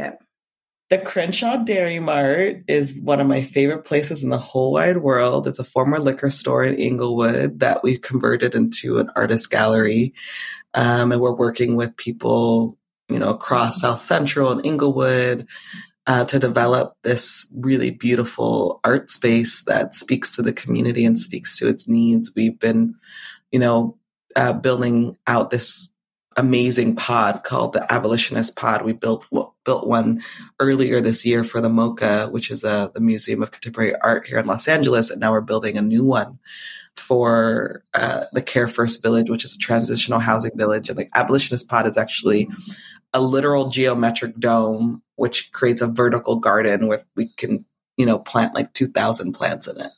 The 0.89 0.98
Crenshaw 0.98 1.58
Dairy 1.58 2.00
Mart 2.00 2.63
is 2.67 3.00
one 3.01 3.20
of 3.20 3.27
my 3.27 3.44
favorite 3.44 3.84
places 3.84 4.24
in 4.24 4.29
the 4.29 4.38
whole 4.38 4.74
wide 4.74 4.98
world. 4.98 5.48
It's 5.48 5.60
a 5.60 5.65
former 5.65 6.00
liquor 6.00 6.29
store 6.29 6.63
in 6.63 6.75
Inglewood 6.75 7.60
that 7.60 7.84
we've 7.84 8.01
converted 8.01 8.56
into 8.56 9.00
an 9.00 9.10
artist 9.15 9.50
gallery. 9.50 10.13
Um, 10.74 11.12
and 11.12 11.20
we're 11.20 11.36
working 11.36 11.75
with 11.75 11.98
people, 11.98 12.77
you 13.10 13.20
know, 13.20 13.29
across 13.29 13.82
South 13.82 14.01
Central 14.01 14.51
and 14.51 14.65
Inglewood 14.65 15.48
uh, 16.08 16.24
to 16.26 16.40
develop 16.40 16.96
this 17.04 17.52
really 17.56 17.92
beautiful 17.92 18.80
art 18.84 19.12
space 19.12 19.64
that 19.66 19.94
speaks 19.94 20.32
to 20.32 20.42
the 20.42 20.54
community 20.54 21.06
and 21.06 21.20
speaks 21.20 21.60
to 21.60 21.68
its 21.68 21.88
needs. 21.88 22.32
We've 22.36 22.58
been, 22.58 22.96
you 23.52 23.60
know, 23.60 23.98
uh, 24.36 24.54
building 24.54 25.18
out 25.28 25.52
this 25.52 25.92
amazing 26.38 26.96
pod 26.96 27.44
called 27.44 27.74
the 27.74 27.92
Abolitionist 27.92 28.56
Pod. 28.56 28.84
We 28.84 28.94
built 28.94 29.26
built 29.66 29.88
one 29.88 30.24
earlier 30.60 31.02
this 31.02 31.26
year 31.26 31.44
for 31.44 31.60
the 31.60 31.70
MoCA, 31.70 32.32
which 32.32 32.52
is 32.52 32.64
a, 32.64 32.70
uh, 32.70 32.88
the 32.88 33.02
Museum 33.02 33.44
of 33.44 33.52
Contemporary 33.52 33.96
Art 34.02 34.28
here 34.28 34.38
in 34.38 34.46
Los 34.46 34.68
Angeles, 34.68 35.10
and 35.10 35.20
now 35.20 35.32
we're 35.32 35.42
building 35.42 35.78
a 35.78 35.82
new 35.82 36.06
one 36.06 36.40
for 36.96 37.84
uh, 37.94 38.26
the 38.32 38.42
Care 38.42 38.68
First 38.68 39.04
Village, 39.04 39.30
which 39.30 39.44
is 39.44 39.56
a 39.56 39.60
transitional 39.60 40.20
housing 40.20 40.52
village. 40.56 40.90
And 40.90 40.98
the 40.98 41.10
Abolitionist 41.14 41.68
Pod 41.68 41.86
is 41.86 41.98
actually 41.98 42.48
a 43.14 43.22
literal 43.22 43.70
geometric 43.70 44.40
dome, 44.40 45.02
which 45.18 45.52
creates 45.52 45.82
a 45.82 45.88
vertical 45.88 46.38
garden 46.38 46.88
where 46.88 47.04
we 47.16 47.28
can, 47.28 47.66
you 47.98 48.06
know, 48.06 48.18
plant 48.18 48.56
like 48.56 48.74
2,000 48.74 49.34
plants 49.34 49.68
in 49.68 49.80
it. 49.80 49.92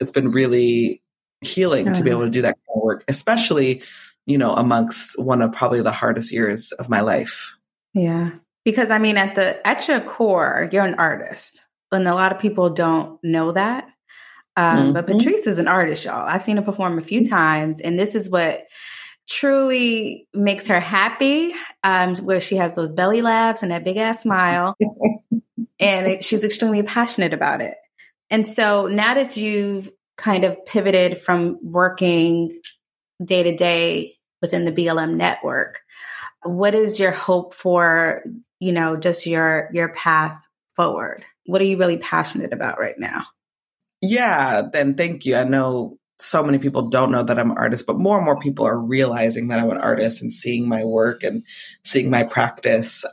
It's 0.00 0.12
been 0.12 0.32
really 0.32 1.02
healing 1.42 1.88
uh-huh. 1.88 1.98
to 1.98 2.04
be 2.04 2.10
able 2.10 2.24
to 2.24 2.30
do 2.30 2.42
that 2.42 2.56
kind 2.56 2.76
of 2.76 2.82
work, 2.82 3.04
especially 3.06 3.82
you 4.26 4.38
know, 4.38 4.54
amongst 4.54 5.18
one 5.18 5.42
of 5.42 5.52
probably 5.52 5.82
the 5.82 5.92
hardest 5.92 6.32
years 6.32 6.72
of 6.72 6.88
my 6.88 7.00
life. 7.00 7.56
Yeah. 7.94 8.30
Because 8.64 8.90
I 8.90 8.98
mean, 8.98 9.16
at 9.16 9.34
the, 9.34 9.66
at 9.66 9.88
your 9.88 10.00
core, 10.00 10.68
you're 10.72 10.84
an 10.84 10.94
artist 10.94 11.60
and 11.90 12.06
a 12.06 12.14
lot 12.14 12.32
of 12.32 12.40
people 12.40 12.70
don't 12.70 13.22
know 13.22 13.52
that. 13.52 13.88
Um, 14.56 14.78
mm-hmm. 14.78 14.92
But 14.92 15.06
Patrisse 15.06 15.46
is 15.46 15.58
an 15.58 15.68
artist, 15.68 16.04
y'all. 16.04 16.26
I've 16.26 16.42
seen 16.42 16.56
her 16.56 16.62
perform 16.62 16.98
a 16.98 17.02
few 17.02 17.26
times, 17.26 17.80
and 17.80 17.98
this 17.98 18.14
is 18.14 18.28
what 18.28 18.66
truly 19.28 20.28
makes 20.34 20.66
her 20.66 20.80
happy. 20.80 21.52
Um, 21.84 22.16
where 22.16 22.40
she 22.40 22.56
has 22.56 22.74
those 22.74 22.92
belly 22.92 23.22
laughs 23.22 23.62
and 23.62 23.72
that 23.72 23.84
big 23.84 23.96
ass 23.96 24.22
smile, 24.22 24.76
and 25.80 26.06
it, 26.06 26.24
she's 26.24 26.44
extremely 26.44 26.82
passionate 26.82 27.34
about 27.34 27.60
it. 27.60 27.74
And 28.30 28.46
so 28.46 28.86
now 28.86 29.14
that 29.14 29.36
you've 29.36 29.90
kind 30.16 30.44
of 30.44 30.64
pivoted 30.64 31.20
from 31.20 31.58
working 31.62 32.56
day 33.24 33.42
to 33.42 33.56
day 33.56 34.14
within 34.40 34.64
the 34.64 34.72
BLM 34.72 35.14
network. 35.14 35.80
What 36.42 36.74
is 36.74 36.98
your 36.98 37.12
hope 37.12 37.54
for, 37.54 38.24
you 38.58 38.72
know, 38.72 38.96
just 38.96 39.26
your 39.26 39.70
your 39.72 39.90
path 39.90 40.40
forward? 40.74 41.24
What 41.46 41.60
are 41.62 41.66
you 41.66 41.78
really 41.78 41.98
passionate 41.98 42.52
about 42.52 42.78
right 42.78 42.98
now? 42.98 43.24
Yeah, 44.00 44.62
then 44.72 44.94
thank 44.94 45.24
you. 45.24 45.36
I 45.36 45.44
know 45.44 45.98
so 46.22 46.42
many 46.42 46.58
people 46.58 46.82
don't 46.88 47.10
know 47.10 47.24
that 47.24 47.38
I'm 47.38 47.50
an 47.50 47.58
artist, 47.58 47.86
but 47.86 47.98
more 47.98 48.16
and 48.16 48.24
more 48.24 48.38
people 48.38 48.66
are 48.66 48.78
realizing 48.78 49.48
that 49.48 49.58
I'm 49.58 49.70
an 49.70 49.78
artist 49.78 50.22
and 50.22 50.32
seeing 50.32 50.68
my 50.68 50.84
work 50.84 51.22
and 51.22 51.42
seeing 51.84 52.10
my 52.10 52.22
practice. 52.22 53.04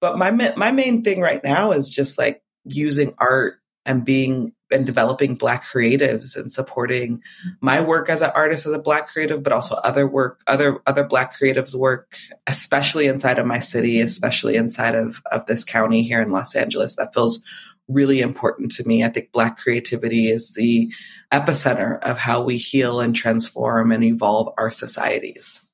But 0.00 0.18
my 0.18 0.30
my 0.30 0.72
main 0.72 1.02
thing 1.02 1.20
right 1.20 1.42
now 1.42 1.72
is 1.72 1.90
just 1.90 2.18
like 2.18 2.42
using 2.64 3.14
art 3.18 3.60
and 3.86 4.04
being 4.04 4.52
and 4.70 4.84
developing 4.84 5.34
Black 5.34 5.64
creatives 5.64 6.36
and 6.36 6.52
supporting 6.52 7.22
my 7.60 7.80
work 7.80 8.10
as 8.10 8.20
an 8.20 8.30
artist, 8.34 8.66
as 8.66 8.74
a 8.74 8.82
Black 8.82 9.08
creative, 9.08 9.42
but 9.42 9.52
also 9.52 9.76
other 9.76 10.06
work, 10.06 10.40
other 10.46 10.80
other 10.86 11.04
Black 11.04 11.36
creatives' 11.36 11.74
work, 11.74 12.16
especially 12.46 13.06
inside 13.06 13.38
of 13.38 13.46
my 13.46 13.60
city, 13.60 14.00
especially 14.00 14.56
inside 14.56 14.94
of 14.94 15.22
of 15.30 15.46
this 15.46 15.64
county 15.64 16.02
here 16.02 16.20
in 16.20 16.30
Los 16.30 16.54
Angeles. 16.54 16.96
That 16.96 17.14
feels 17.14 17.44
really 17.88 18.20
important 18.20 18.70
to 18.72 18.86
me. 18.86 19.02
I 19.02 19.08
think 19.08 19.32
Black 19.32 19.58
creativity 19.58 20.28
is 20.28 20.54
the 20.54 20.92
epicenter 21.32 22.00
of 22.02 22.18
how 22.18 22.42
we 22.42 22.56
heal 22.56 23.00
and 23.00 23.14
transform 23.14 23.92
and 23.92 24.04
evolve 24.04 24.52
our 24.58 24.70
societies. 24.70 25.66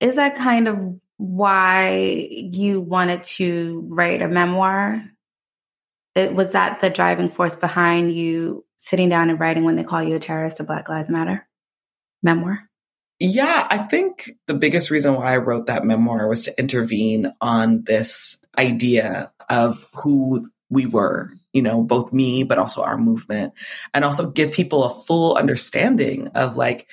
Is 0.00 0.16
that 0.16 0.36
kind 0.36 0.68
of 0.68 1.00
why 1.16 2.28
you 2.30 2.80
wanted 2.80 3.24
to 3.24 3.84
write 3.88 4.22
a 4.22 4.28
memoir? 4.28 5.02
It, 6.14 6.34
was 6.34 6.52
that 6.52 6.80
the 6.80 6.90
driving 6.90 7.30
force 7.30 7.54
behind 7.54 8.12
you 8.12 8.64
sitting 8.76 9.08
down 9.08 9.30
and 9.30 9.38
writing 9.38 9.64
when 9.64 9.76
they 9.76 9.84
call 9.84 10.02
you 10.02 10.16
a 10.16 10.20
terrorist, 10.20 10.60
a 10.60 10.64
Black 10.64 10.88
Lives 10.88 11.10
Matter 11.10 11.46
memoir? 12.22 12.70
Yeah, 13.18 13.66
I 13.68 13.78
think 13.78 14.30
the 14.46 14.54
biggest 14.54 14.90
reason 14.90 15.14
why 15.14 15.34
I 15.34 15.36
wrote 15.36 15.66
that 15.66 15.84
memoir 15.84 16.26
was 16.26 16.44
to 16.44 16.58
intervene 16.58 17.32
on 17.40 17.84
this 17.84 18.42
idea 18.56 19.30
of 19.50 19.86
who 19.94 20.50
we 20.70 20.86
were, 20.86 21.30
you 21.52 21.62
know, 21.62 21.82
both 21.82 22.12
me, 22.12 22.42
but 22.42 22.58
also 22.58 22.82
our 22.82 22.98
movement, 22.98 23.52
and 23.94 24.04
also 24.04 24.30
give 24.30 24.52
people 24.52 24.84
a 24.84 24.94
full 24.94 25.36
understanding 25.36 26.28
of 26.28 26.56
like 26.56 26.86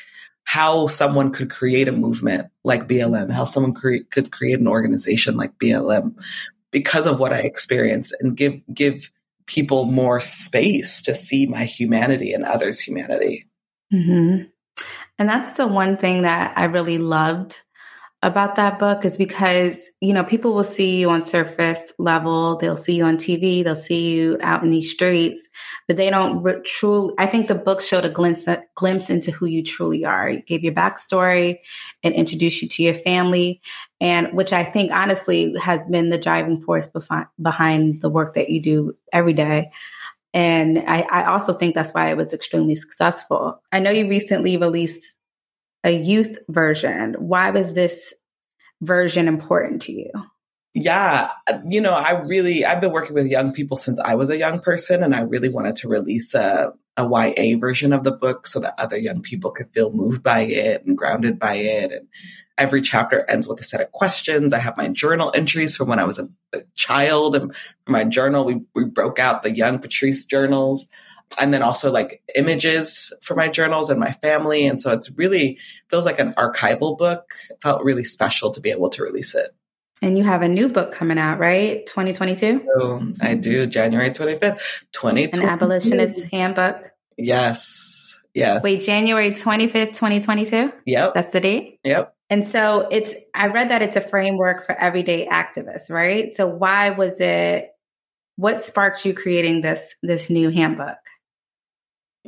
how 0.44 0.88
someone 0.88 1.32
could 1.32 1.50
create 1.50 1.88
a 1.88 1.92
movement 1.92 2.50
like 2.64 2.88
BLM, 2.88 3.32
how 3.32 3.46
someone 3.46 3.74
cre- 3.74 4.06
could 4.10 4.32
create 4.32 4.60
an 4.60 4.68
organization 4.68 5.36
like 5.36 5.58
BLM 5.60 6.18
because 6.72 7.06
of 7.06 7.20
what 7.20 7.34
I 7.34 7.40
experienced 7.40 8.16
and 8.22 8.38
give, 8.38 8.62
give 8.74 9.12
people 9.46 9.86
more 9.86 10.22
space 10.22 11.02
to 11.02 11.14
see 11.14 11.48
my 11.48 11.66
humanity 11.66 12.32
and 12.32 12.46
others' 12.46 12.80
humanity. 12.80 13.46
Mm-hmm. 13.94 14.44
And 15.20 15.30
that's 15.30 15.58
the 15.58 15.68
one 15.68 15.98
thing 15.98 16.22
that 16.22 16.58
I 16.58 16.66
really 16.66 16.98
loved 16.98 17.62
about 18.24 18.56
that 18.56 18.80
book 18.80 19.06
is 19.06 19.16
because, 19.16 19.92
you 20.02 20.12
know, 20.12 20.24
people 20.24 20.56
will 20.56 20.64
see 20.64 21.00
you 21.00 21.10
on 21.12 21.22
surface 21.22 21.94
level. 22.00 22.58
They'll 22.58 22.76
see 22.76 22.96
you 22.96 23.06
on 23.06 23.18
TV. 23.18 23.64
They'll 23.64 23.76
see 23.76 24.16
you 24.16 24.38
out 24.42 24.64
in 24.64 24.72
these 24.72 24.92
streets, 24.92 25.48
but 25.88 25.98
they 25.98 26.10
don't 26.10 26.42
re- 26.42 26.62
truly, 26.66 27.14
I 27.20 27.28
think 27.28 27.48
the 27.48 27.54
book 27.54 27.80
showed 27.80 28.06
a 28.06 28.10
glimpse, 28.10 28.48
a 28.48 28.64
glimpse 28.74 29.12
into 29.12 29.32
who 29.32 29.46
you 29.46 29.64
truly 29.64 30.04
are. 30.04 30.30
It 30.30 30.48
gave 30.48 30.64
your 30.64 30.74
backstory 30.74 31.60
and 32.04 32.16
introduced 32.16 32.62
you 32.64 32.68
to 32.68 32.84
your 32.84 32.96
family. 32.96 33.62
And 34.02 34.34
which 34.34 34.52
I 34.52 34.64
think 34.64 34.92
honestly 34.92 35.56
has 35.60 35.88
been 35.88 36.10
the 36.10 36.18
driving 36.18 36.60
force 36.62 36.88
behind, 36.88 37.28
behind 37.40 38.02
the 38.02 38.10
work 38.10 38.34
that 38.34 38.50
you 38.50 38.62
do 38.62 38.96
every 39.14 39.34
day. 39.34 39.70
And 40.34 40.80
I, 40.88 41.02
I 41.10 41.26
also 41.26 41.54
think 41.54 41.76
that's 41.76 41.94
why 41.94 42.10
it 42.10 42.18
was 42.18 42.34
extremely 42.34 42.76
successful. 42.76 43.62
I 43.72 43.80
know 43.80 43.92
you 43.92 44.10
recently 44.10 44.58
released 44.58 45.17
a 45.88 45.98
youth 45.98 46.38
version. 46.50 47.16
Why 47.18 47.50
was 47.50 47.74
this 47.74 48.14
version 48.82 49.28
important 49.28 49.84
to 49.84 49.94
you? 49.94 50.12
Yeah, 50.74 51.32
you 51.66 51.82
know, 51.82 51.94
I 51.94 52.12
really 52.12 52.66
I've 52.66 52.82
been 52.82 52.92
working 52.92 53.16
with 53.16 53.26
young 53.28 53.54
people 53.54 53.78
since 53.78 54.00
I 54.00 54.14
was 54.16 54.30
a 54.30 54.38
young 54.38 54.60
person 54.60 55.02
and 55.02 55.16
I 55.16 55.22
really 55.22 55.50
wanted 55.50 55.78
to 55.78 55.88
release 55.88 56.36
a 56.36 56.74
a 56.98 57.08
YA 57.08 57.58
version 57.58 57.94
of 57.94 58.04
the 58.04 58.12
book 58.12 58.48
so 58.48 58.60
that 58.60 58.74
other 58.78 58.98
young 58.98 59.22
people 59.22 59.52
could 59.52 59.68
feel 59.74 59.92
moved 59.92 60.24
by 60.24 60.42
it 60.42 60.84
and 60.86 60.98
grounded 60.98 61.40
by 61.40 61.54
it 61.54 61.92
and 61.92 62.08
every 62.58 62.82
chapter 62.82 63.24
ends 63.30 63.48
with 63.48 63.62
a 63.62 63.64
set 63.64 63.82
of 63.82 63.92
questions. 63.92 64.52
I 64.52 64.60
have 64.60 64.78
my 64.78 64.88
journal 64.88 65.32
entries 65.34 65.76
from 65.76 65.90
when 65.90 66.00
I 66.00 66.06
was 66.06 66.18
a, 66.18 66.28
a 66.54 66.62
child 66.76 67.36
and 67.36 67.56
for 67.86 67.92
my 67.92 68.04
journal 68.04 68.44
we 68.44 68.62
we 68.76 68.84
broke 68.84 69.20
out 69.20 69.44
the 69.44 69.56
young 69.56 69.80
Patrisse 69.80 70.28
journals 70.28 70.90
and 71.40 71.54
then 71.54 71.62
also 71.62 71.92
like 71.92 72.22
images 72.36 73.14
for 73.22 73.36
my 73.36 73.50
journals 73.50 73.90
and 73.90 74.00
my 74.00 74.12
family. 74.12 74.66
And 74.66 74.82
so 74.82 74.92
it's 74.92 75.18
really 75.18 75.60
feels 75.90 76.06
like 76.06 76.20
an 76.20 76.34
archival 76.34 76.98
book. 76.98 77.34
It 77.50 77.62
felt 77.62 77.84
really 77.84 78.04
special 78.04 78.52
to 78.52 78.62
be 78.62 78.72
able 78.72 78.90
to 78.92 79.04
release 79.04 79.36
it. 79.36 79.52
And 80.02 80.18
you 80.18 80.24
have 80.24 80.44
a 80.44 80.48
new 80.48 80.70
book 80.70 80.92
coming 80.92 81.18
out, 81.18 81.40
right? 81.40 81.86
2022? 81.88 82.68
Oh, 82.80 83.12
I 83.22 83.34
do. 83.34 83.66
January 83.66 84.12
25th, 84.12 84.60
2022. 84.92 85.42
An 85.42 85.48
abolitionist 85.48 86.26
handbook. 86.32 86.92
Yes. 87.18 88.22
Yes. 88.34 88.62
Wait, 88.62 88.82
January 88.82 89.32
25th, 89.32 89.94
2022? 89.94 90.72
Yep. 90.86 91.14
That's 91.16 91.34
the 91.34 91.40
date? 91.40 91.80
Yep. 91.84 92.14
And 92.30 92.46
so 92.46 92.88
it's, 92.92 93.14
I 93.34 93.48
read 93.48 93.70
that 93.70 93.82
it's 93.82 93.96
a 93.96 94.02
framework 94.02 94.68
for 94.68 94.74
everyday 94.74 95.26
activists, 95.26 95.90
right? 95.90 96.30
So 96.30 96.46
why 96.46 96.92
was 96.92 97.20
it, 97.20 97.72
what 98.36 98.62
sparked 98.62 99.04
you 99.06 99.16
creating 99.16 99.62
this, 99.62 99.96
this 100.04 100.30
new 100.30 100.50
handbook? 100.50 100.98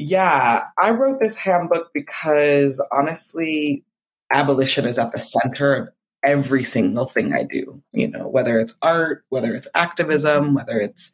Yeah, 0.01 0.63
I 0.81 0.91
wrote 0.91 1.19
this 1.19 1.35
handbook 1.35 1.91
because 1.93 2.81
honestly, 2.89 3.83
abolition 4.31 4.85
is 4.85 4.97
at 4.97 5.11
the 5.11 5.19
center 5.19 5.73
of 5.75 5.89
every 6.23 6.63
single 6.63 7.03
thing 7.03 7.33
I 7.33 7.43
do, 7.43 7.83
you 7.91 8.07
know, 8.07 8.25
whether 8.29 8.59
it's 8.59 8.77
art, 8.81 9.25
whether 9.27 9.53
it's 9.53 9.67
activism, 9.75 10.53
whether 10.53 10.79
it's 10.79 11.11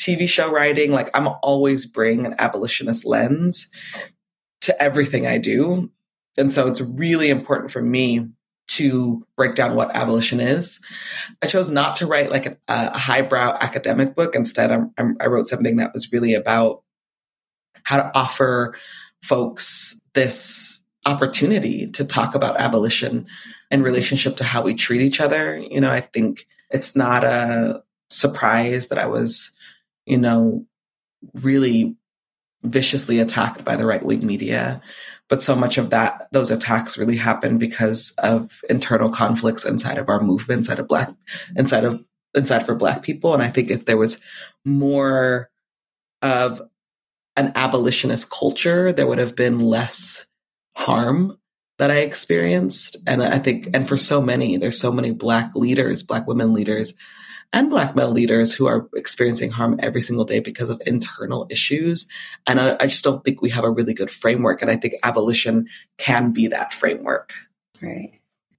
TV 0.00 0.26
show 0.26 0.50
writing, 0.50 0.92
like 0.92 1.10
I'm 1.12 1.28
always 1.42 1.84
bring 1.84 2.24
an 2.24 2.34
abolitionist 2.38 3.04
lens 3.04 3.70
to 4.62 4.82
everything 4.82 5.26
I 5.26 5.36
do. 5.36 5.90
And 6.38 6.50
so 6.50 6.68
it's 6.68 6.80
really 6.80 7.28
important 7.28 7.70
for 7.70 7.82
me 7.82 8.28
to 8.68 9.26
break 9.36 9.54
down 9.54 9.76
what 9.76 9.94
abolition 9.94 10.40
is. 10.40 10.80
I 11.42 11.48
chose 11.48 11.68
not 11.68 11.96
to 11.96 12.06
write 12.06 12.30
like 12.30 12.46
a, 12.46 12.56
a 12.66 12.96
highbrow 12.96 13.58
academic 13.60 14.14
book. 14.14 14.34
Instead, 14.34 14.72
I'm, 14.72 14.94
I'm, 14.96 15.18
I 15.20 15.26
wrote 15.26 15.48
something 15.48 15.76
that 15.76 15.92
was 15.92 16.10
really 16.10 16.32
about 16.32 16.81
how 17.84 17.96
to 17.96 18.10
offer 18.14 18.76
folks 19.22 20.00
this 20.14 20.82
opportunity 21.04 21.88
to 21.88 22.04
talk 22.04 22.34
about 22.34 22.60
abolition 22.60 23.26
in 23.70 23.82
relationship 23.82 24.36
to 24.36 24.44
how 24.44 24.62
we 24.62 24.74
treat 24.74 25.00
each 25.00 25.20
other. 25.20 25.58
You 25.58 25.80
know, 25.80 25.90
I 25.90 26.00
think 26.00 26.46
it's 26.70 26.94
not 26.94 27.24
a 27.24 27.82
surprise 28.10 28.88
that 28.88 28.98
I 28.98 29.06
was, 29.06 29.56
you 30.06 30.18
know, 30.18 30.66
really 31.42 31.96
viciously 32.62 33.18
attacked 33.18 33.64
by 33.64 33.76
the 33.76 33.86
right 33.86 34.04
wing 34.04 34.24
media. 34.24 34.80
But 35.28 35.42
so 35.42 35.56
much 35.56 35.78
of 35.78 35.90
that, 35.90 36.28
those 36.32 36.50
attacks 36.50 36.98
really 36.98 37.16
happened 37.16 37.58
because 37.58 38.14
of 38.18 38.60
internal 38.68 39.10
conflicts 39.10 39.64
inside 39.64 39.98
of 39.98 40.08
our 40.08 40.20
movement, 40.20 40.58
inside 40.58 40.78
of 40.78 40.88
black, 40.88 41.10
inside 41.56 41.84
of, 41.84 42.04
inside 42.34 42.66
for 42.66 42.74
black 42.74 43.02
people. 43.02 43.32
And 43.32 43.42
I 43.42 43.48
think 43.48 43.70
if 43.70 43.86
there 43.86 43.96
was 43.96 44.20
more 44.64 45.50
of 46.20 46.60
an 47.36 47.52
abolitionist 47.54 48.30
culture, 48.30 48.92
there 48.92 49.06
would 49.06 49.18
have 49.18 49.36
been 49.36 49.60
less 49.60 50.26
harm 50.76 51.38
that 51.78 51.90
I 51.90 51.98
experienced. 51.98 52.96
And 53.06 53.22
I 53.22 53.38
think, 53.38 53.68
and 53.74 53.88
for 53.88 53.96
so 53.96 54.20
many, 54.20 54.56
there's 54.56 54.80
so 54.80 54.92
many 54.92 55.12
black 55.12 55.54
leaders, 55.54 56.02
black 56.02 56.26
women 56.26 56.52
leaders 56.52 56.94
and 57.52 57.70
black 57.70 57.94
male 57.94 58.10
leaders 58.10 58.54
who 58.54 58.66
are 58.66 58.88
experiencing 58.94 59.50
harm 59.50 59.78
every 59.82 60.00
single 60.00 60.24
day 60.24 60.40
because 60.40 60.70
of 60.70 60.80
internal 60.86 61.46
issues. 61.50 62.08
And 62.46 62.60
I, 62.60 62.76
I 62.80 62.86
just 62.86 63.04
don't 63.04 63.22
think 63.24 63.42
we 63.42 63.50
have 63.50 63.64
a 63.64 63.70
really 63.70 63.94
good 63.94 64.10
framework. 64.10 64.62
And 64.62 64.70
I 64.70 64.76
think 64.76 64.94
abolition 65.02 65.68
can 65.98 66.32
be 66.32 66.48
that 66.48 66.72
framework. 66.72 67.34
Right. 67.80 68.12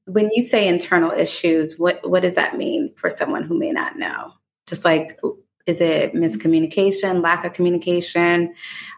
When 0.05 0.29
you 0.31 0.43
say 0.43 0.67
internal 0.67 1.12
issues, 1.12 1.79
what, 1.79 2.07
what 2.07 2.23
does 2.23 2.36
that 2.36 2.57
mean 2.57 2.93
for 2.95 3.09
someone 3.09 3.43
who 3.43 3.57
may 3.57 3.71
not 3.71 3.97
know? 3.97 4.33
Just 4.67 4.86
like 4.86 5.19
is 5.65 5.82
it 5.82 6.13
miscommunication, 6.13 7.23
lack 7.23 7.45
of 7.45 7.54
communication? 7.54 8.54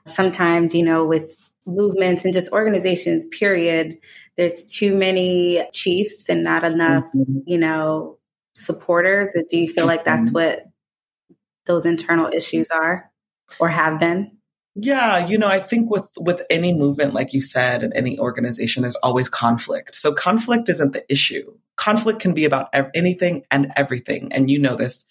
Sometimes, 0.05 0.73
you 0.73 0.83
know, 0.83 1.05
with 1.05 1.35
movements 1.65 2.25
and 2.25 2.33
just 2.33 2.51
organizations, 2.51 3.27
period, 3.27 3.97
there's 4.37 4.65
too 4.65 4.95
many 4.95 5.63
chiefs 5.71 6.29
and 6.29 6.43
not 6.43 6.63
enough, 6.63 7.05
mm-hmm. 7.15 7.39
you 7.45 7.57
know, 7.57 8.17
supporters. 8.53 9.35
Do 9.49 9.57
you 9.57 9.71
feel 9.71 9.85
like 9.85 10.05
that's 10.05 10.29
mm-hmm. 10.29 10.35
what 10.35 10.65
those 11.65 11.85
internal 11.85 12.29
issues 12.33 12.69
are 12.69 13.11
or 13.59 13.69
have 13.69 13.99
been? 13.99 14.31
Yeah, 14.77 15.25
you 15.25 15.37
know, 15.37 15.47
I 15.47 15.59
think 15.59 15.89
with 15.89 16.07
with 16.17 16.41
any 16.49 16.73
movement 16.73 17.13
like 17.13 17.31
you 17.31 17.41
said 17.41 17.81
and 17.81 17.93
any 17.95 18.19
organization 18.19 18.81
there's 18.81 18.97
always 18.97 19.29
conflict. 19.29 19.95
So 19.95 20.13
conflict 20.13 20.67
isn't 20.67 20.91
the 20.91 21.09
issue. 21.09 21.57
Conflict 21.77 22.19
can 22.19 22.33
be 22.33 22.43
about 22.43 22.69
anything 22.93 23.43
and 23.51 23.71
everything 23.75 24.33
and 24.33 24.49
you 24.49 24.59
know 24.59 24.75
this 24.75 25.05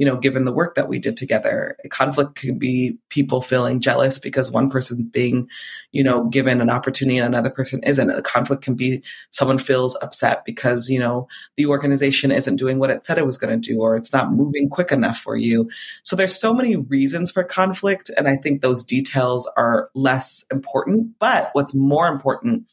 you 0.00 0.06
know, 0.06 0.16
given 0.16 0.46
the 0.46 0.52
work 0.52 0.76
that 0.76 0.88
we 0.88 0.98
did 0.98 1.14
together. 1.18 1.76
Conflict 1.90 2.34
can 2.34 2.56
be 2.58 2.96
people 3.10 3.42
feeling 3.42 3.80
jealous 3.80 4.18
because 4.18 4.50
one 4.50 4.70
person's 4.70 5.10
being, 5.10 5.46
you 5.92 6.02
know, 6.02 6.24
given 6.24 6.62
an 6.62 6.70
opportunity 6.70 7.18
and 7.18 7.26
another 7.26 7.50
person 7.50 7.82
isn't. 7.82 8.08
A 8.08 8.22
conflict 8.22 8.62
can 8.62 8.76
be 8.76 9.04
someone 9.30 9.58
feels 9.58 9.98
upset 10.00 10.46
because, 10.46 10.88
you 10.88 10.98
know, 10.98 11.28
the 11.58 11.66
organization 11.66 12.32
isn't 12.32 12.56
doing 12.56 12.78
what 12.78 12.88
it 12.88 13.04
said 13.04 13.18
it 13.18 13.26
was 13.26 13.36
going 13.36 13.60
to 13.60 13.68
do 13.72 13.78
or 13.78 13.94
it's 13.94 14.10
not 14.10 14.32
moving 14.32 14.70
quick 14.70 14.90
enough 14.90 15.18
for 15.18 15.36
you. 15.36 15.68
So 16.02 16.16
there's 16.16 16.40
so 16.40 16.54
many 16.54 16.76
reasons 16.76 17.30
for 17.30 17.44
conflict. 17.44 18.10
And 18.16 18.26
I 18.26 18.36
think 18.36 18.62
those 18.62 18.84
details 18.84 19.50
are 19.58 19.90
less 19.94 20.46
important. 20.50 21.18
But 21.18 21.50
what's 21.52 21.74
more 21.74 22.08
important 22.08 22.64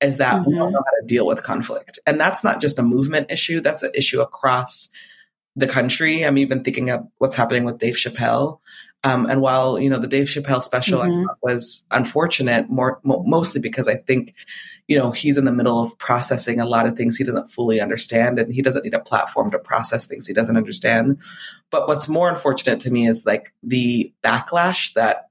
is 0.00 0.18
that 0.18 0.34
mm-hmm. 0.34 0.48
we 0.48 0.56
don't 0.56 0.72
know 0.72 0.84
how 0.84 1.00
to 1.00 1.06
deal 1.08 1.26
with 1.26 1.42
conflict. 1.42 1.98
And 2.06 2.20
that's 2.20 2.44
not 2.44 2.60
just 2.60 2.78
a 2.78 2.84
movement 2.84 3.32
issue. 3.32 3.60
That's 3.60 3.82
an 3.82 3.90
issue 3.96 4.20
across 4.20 4.90
the 5.58 5.66
country. 5.66 6.24
I'm 6.24 6.38
even 6.38 6.62
thinking 6.62 6.90
of 6.90 7.06
what's 7.18 7.36
happening 7.36 7.64
with 7.64 7.78
Dave 7.78 7.96
Chappelle 7.96 8.60
Um, 9.04 9.26
and 9.26 9.40
while, 9.40 9.78
you 9.78 9.90
know, 9.90 9.98
the 9.98 10.08
Dave 10.08 10.26
Chappelle 10.26 10.62
special 10.62 11.00
mm-hmm. 11.00 11.26
was 11.42 11.86
unfortunate, 11.90 12.68
more, 12.68 13.00
mo- 13.04 13.22
mostly 13.26 13.60
because 13.60 13.86
I 13.86 13.94
think, 13.94 14.34
you 14.88 14.98
know, 14.98 15.12
he's 15.12 15.38
in 15.38 15.44
the 15.44 15.52
middle 15.52 15.82
of 15.82 15.96
processing 15.98 16.60
a 16.60 16.66
lot 16.66 16.86
of 16.86 16.96
things 16.96 17.16
he 17.16 17.24
doesn't 17.24 17.50
fully 17.50 17.80
understand 17.80 18.38
and 18.38 18.52
he 18.52 18.62
doesn't 18.62 18.84
need 18.84 18.94
a 18.94 19.00
platform 19.00 19.50
to 19.52 19.58
process 19.58 20.06
things 20.06 20.26
he 20.26 20.34
doesn't 20.34 20.56
understand. 20.56 21.18
But 21.70 21.86
what's 21.86 22.08
more 22.08 22.28
unfortunate 22.28 22.80
to 22.80 22.90
me 22.90 23.06
is 23.06 23.24
like 23.24 23.52
the 23.62 24.12
backlash 24.24 24.94
that 24.94 25.28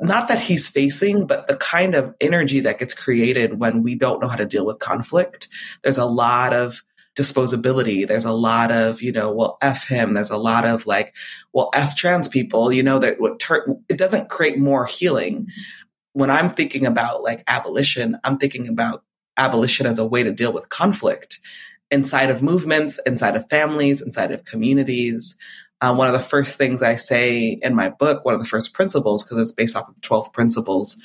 not 0.00 0.28
that 0.28 0.40
he's 0.40 0.68
facing, 0.68 1.26
but 1.26 1.46
the 1.46 1.56
kind 1.56 1.94
of 1.94 2.14
energy 2.20 2.60
that 2.60 2.80
gets 2.80 2.92
created 2.92 3.60
when 3.60 3.82
we 3.82 3.94
don't 3.94 4.20
know 4.20 4.28
how 4.28 4.36
to 4.36 4.44
deal 4.44 4.66
with 4.66 4.80
conflict. 4.80 5.48
There's 5.82 5.98
a 5.98 6.04
lot 6.04 6.52
of 6.52 6.82
disposability. 7.14 8.06
There's 8.06 8.24
a 8.24 8.32
lot 8.32 8.72
of, 8.72 9.02
you 9.02 9.12
know, 9.12 9.32
well, 9.32 9.58
F 9.60 9.86
him. 9.86 10.14
There's 10.14 10.30
a 10.30 10.36
lot 10.36 10.64
of 10.64 10.86
like, 10.86 11.14
well, 11.52 11.70
F 11.74 11.96
trans 11.96 12.28
people, 12.28 12.72
you 12.72 12.82
know, 12.82 12.98
that 12.98 13.18
ter- 13.38 13.66
it 13.88 13.98
doesn't 13.98 14.30
create 14.30 14.58
more 14.58 14.86
healing. 14.86 15.48
When 16.14 16.30
I'm 16.30 16.50
thinking 16.50 16.86
about 16.86 17.22
like 17.22 17.44
abolition, 17.46 18.18
I'm 18.24 18.38
thinking 18.38 18.68
about 18.68 19.04
abolition 19.36 19.86
as 19.86 19.98
a 19.98 20.06
way 20.06 20.22
to 20.22 20.32
deal 20.32 20.52
with 20.52 20.68
conflict 20.68 21.38
inside 21.90 22.30
of 22.30 22.42
movements, 22.42 22.98
inside 23.06 23.36
of 23.36 23.48
families, 23.48 24.00
inside 24.00 24.32
of 24.32 24.44
communities. 24.44 25.36
Um, 25.82 25.96
one 25.96 26.06
of 26.06 26.12
the 26.12 26.20
first 26.20 26.56
things 26.56 26.80
I 26.80 26.94
say 26.94 27.58
in 27.60 27.74
my 27.74 27.90
book, 27.90 28.24
one 28.24 28.34
of 28.34 28.40
the 28.40 28.46
first 28.46 28.72
principles, 28.72 29.24
because 29.24 29.38
it's 29.38 29.52
based 29.52 29.74
off 29.74 29.88
of 29.88 30.00
12 30.00 30.32
principles, 30.32 30.96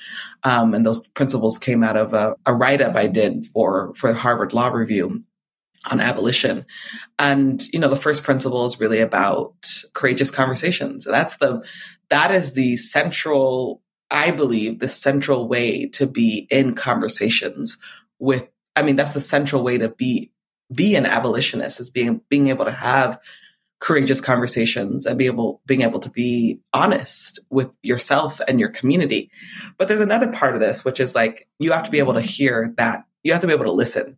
um, 0.43 0.73
and 0.73 0.85
those 0.85 1.05
principles 1.07 1.57
came 1.57 1.83
out 1.83 1.97
of 1.97 2.13
a, 2.13 2.35
a 2.45 2.53
write 2.53 2.81
up 2.81 2.95
I 2.95 3.07
did 3.07 3.47
for, 3.47 3.93
for 3.95 4.13
the 4.13 4.19
Harvard 4.19 4.53
Law 4.53 4.67
Review 4.67 5.23
on 5.91 5.99
abolition. 5.99 6.65
And, 7.17 7.63
you 7.73 7.79
know, 7.79 7.89
the 7.89 7.95
first 7.95 8.23
principle 8.23 8.65
is 8.65 8.79
really 8.79 8.99
about 8.99 9.53
courageous 9.93 10.31
conversations. 10.31 11.05
That's 11.05 11.37
the, 11.37 11.65
that 12.09 12.31
is 12.31 12.53
the 12.53 12.77
central, 12.77 13.81
I 14.11 14.31
believe, 14.31 14.79
the 14.79 14.87
central 14.87 15.47
way 15.47 15.87
to 15.89 16.07
be 16.07 16.47
in 16.49 16.75
conversations 16.75 17.77
with, 18.19 18.47
I 18.75 18.83
mean, 18.83 18.95
that's 18.95 19.13
the 19.13 19.19
central 19.19 19.63
way 19.63 19.77
to 19.77 19.89
be, 19.89 20.31
be 20.73 20.95
an 20.95 21.05
abolitionist 21.05 21.79
is 21.79 21.89
being, 21.89 22.21
being 22.29 22.49
able 22.49 22.65
to 22.65 22.71
have 22.71 23.19
courageous 23.79 24.19
conversations 24.19 25.05
and 25.05 25.19
be 25.19 25.27
able 25.27 25.61
being 25.67 25.81
able 25.81 25.99
to 25.99 26.09
be 26.09 26.59
honest 26.73 27.39
with 27.51 27.75
yourself 27.83 28.41
and 28.47 28.59
your 28.59 28.69
community. 28.69 29.29
But 29.77 29.87
there's 29.87 30.01
another 30.01 30.31
part 30.31 30.55
of 30.55 30.61
this 30.61 30.83
which 30.83 30.99
is 30.99 31.13
like 31.13 31.47
you 31.59 31.71
have 31.71 31.83
to 31.83 31.91
be 31.91 31.99
able 31.99 32.15
to 32.15 32.21
hear 32.21 32.73
that 32.77 33.05
you 33.23 33.33
have 33.33 33.41
to 33.41 33.47
be 33.47 33.53
able 33.53 33.65
to 33.65 33.71
listen 33.71 34.17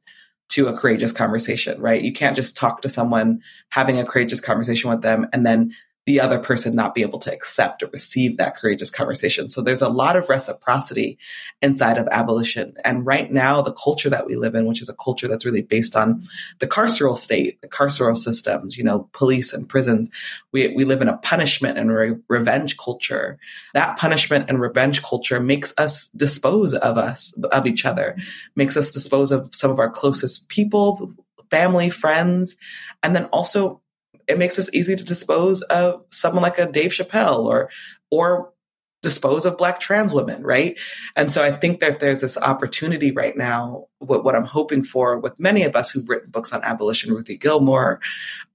to 0.50 0.68
a 0.68 0.78
courageous 0.78 1.12
conversation, 1.12 1.80
right? 1.80 2.02
You 2.02 2.12
can't 2.12 2.36
just 2.36 2.58
talk 2.58 2.82
to 2.82 2.90
someone 2.90 3.42
having 3.70 4.00
a 4.00 4.06
courageous 4.06 4.42
conversation 4.42 4.90
with 4.90 5.02
them 5.02 5.28
and 5.32 5.46
then 5.46 5.74
the 6.06 6.20
other 6.20 6.40
person 6.40 6.76
not 6.76 6.96
be 6.96 7.02
able 7.02 7.20
to 7.20 7.32
accept 7.32 7.84
or 7.84 7.88
receive 7.88 8.38
that 8.38 8.58
courageous 8.58 8.90
conversation. 8.90 9.50
So 9.50 9.62
there's 9.62 9.82
a 9.82 9.90
lot 9.90 10.16
of 10.16 10.28
reciprocity 10.28 11.20
inside 11.62 11.98
of 11.98 12.08
abolition. 12.08 12.74
And 12.84 13.06
right 13.06 13.32
now, 13.32 13.62
the 13.62 13.74
culture 13.74 14.10
that 14.10 14.26
we 14.26 14.36
live 14.36 14.56
in, 14.56 14.66
which 14.66 14.82
is 14.82 14.90
a 14.90 14.96
culture 14.96 15.28
that's 15.28 15.46
really 15.46 15.62
based 15.62 15.96
on 15.96 16.28
the 16.60 16.68
carceral 16.68 17.18
state, 17.18 17.62
the 17.62 17.68
carceral 17.68 18.18
systems, 18.18 18.78
you 18.78 18.84
know, 18.84 19.08
police 19.14 19.54
and 19.54 19.70
prisons, 19.70 20.10
we, 20.52 20.74
we 20.74 20.84
live 20.84 21.02
in 21.02 21.10
a 21.10 21.18
punishment 21.18 21.78
and 21.78 21.92
re- 21.92 22.16
revenge 22.28 22.78
culture. 22.78 23.38
That 23.74 23.98
punishment 24.00 24.50
and 24.50 24.60
revenge 24.60 25.04
culture 25.04 25.40
makes 25.40 25.74
us 25.78 26.08
dispose 26.16 26.74
of 26.74 26.98
us, 26.98 27.38
of 27.52 27.68
each 27.68 27.86
other, 27.86 28.18
makes 28.56 28.76
us 28.76 28.92
dispose 28.92 29.32
of 29.32 29.54
some 29.54 29.70
of 29.70 29.80
our 29.80 29.92
closest 29.92 30.50
people, 30.50 31.12
family, 31.52 31.90
friends, 31.90 32.56
and 33.04 33.16
then 33.16 33.26
also 33.26 33.82
it 34.30 34.38
makes 34.38 34.60
us 34.60 34.70
easy 34.74 34.96
to 34.96 35.04
dispose 35.04 35.62
of 35.64 36.06
someone 36.12 36.44
like 36.44 36.60
a 36.60 36.72
Dave 36.72 36.92
Chappelle 36.92 37.46
or 37.46 37.70
or 38.12 38.54
dispose 39.02 39.46
of 39.46 39.58
black 39.58 39.80
trans 39.80 40.14
women, 40.14 40.44
right? 40.44 40.78
And 41.16 41.32
so 41.32 41.42
I 41.42 41.52
think 41.52 41.80
that 41.80 42.00
there's 42.00 42.22
this 42.22 42.38
opportunity 42.38 43.12
right 43.12 43.36
now, 43.36 43.88
what, 44.00 44.26
what 44.26 44.36
I'm 44.36 44.46
hoping 44.46 44.84
for 44.84 45.18
with 45.20 45.40
many 45.40 45.64
of 45.64 45.76
us 45.76 45.90
who've 45.90 46.08
written 46.08 46.32
books 46.32 46.52
on 46.52 46.64
abolition, 46.64 47.14
Ruthie 47.14 47.38
Gilmore, 47.38 48.02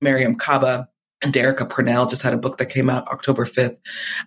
Mariame 0.03 0.39
Kaba, 0.39 0.89
and 1.23 1.33
Derecka 1.33 1.71
Purnell 1.71 2.07
just 2.07 2.21
had 2.21 2.35
a 2.35 2.39
book 2.39 2.59
that 2.59 2.67
came 2.67 2.91
out 2.91 3.09
October 3.09 3.47
5th. 3.47 3.79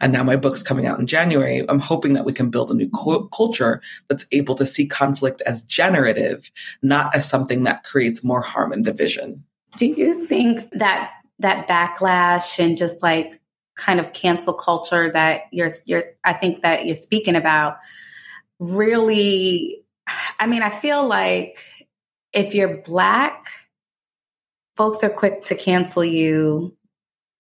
And 0.02 0.12
now 0.12 0.24
my 0.24 0.36
book's 0.36 0.64
coming 0.64 0.88
out 0.88 1.00
in 1.00 1.06
January. 1.06 1.64
I'm 1.70 1.80
hoping 1.80 2.14
that 2.14 2.26
we 2.26 2.34
can 2.34 2.50
build 2.50 2.72
a 2.72 2.74
new 2.74 2.90
cu- 2.90 3.30
culture 3.30 3.82
that's 4.08 4.26
able 4.32 4.56
to 4.56 4.66
see 4.66 4.88
conflict 4.88 5.42
as 5.42 5.62
generative, 5.62 6.52
not 6.82 7.16
as 7.16 7.30
something 7.30 7.66
that 7.66 7.84
creates 7.84 8.24
more 8.24 8.42
harm 8.42 8.72
and 8.72 8.84
division. 8.84 9.44
Do 9.76 9.86
you 9.86 10.26
think 10.26 10.72
that 10.72 11.12
that 11.40 11.68
backlash 11.68 12.60
and 12.64 12.78
just 12.78 13.04
like 13.04 13.40
kind 13.76 14.00
of 14.00 14.14
cancel 14.14 14.54
culture 14.54 15.10
that 15.12 15.44
you're 15.52 15.70
you're 15.86 16.04
I 16.24 16.34
think 16.34 16.64
that 16.64 16.86
you're 16.86 16.96
speaking 16.96 17.36
about 17.36 17.78
really 18.60 19.84
I 20.40 20.48
mean 20.48 20.64
I 20.64 20.72
feel 20.72 21.08
like 21.08 21.60
if 22.34 22.56
you're 22.56 22.78
black 22.82 23.48
folks 24.76 25.04
are 25.04 25.10
quick 25.10 25.46
to 25.46 25.56
cancel 25.56 26.04
you 26.04 26.76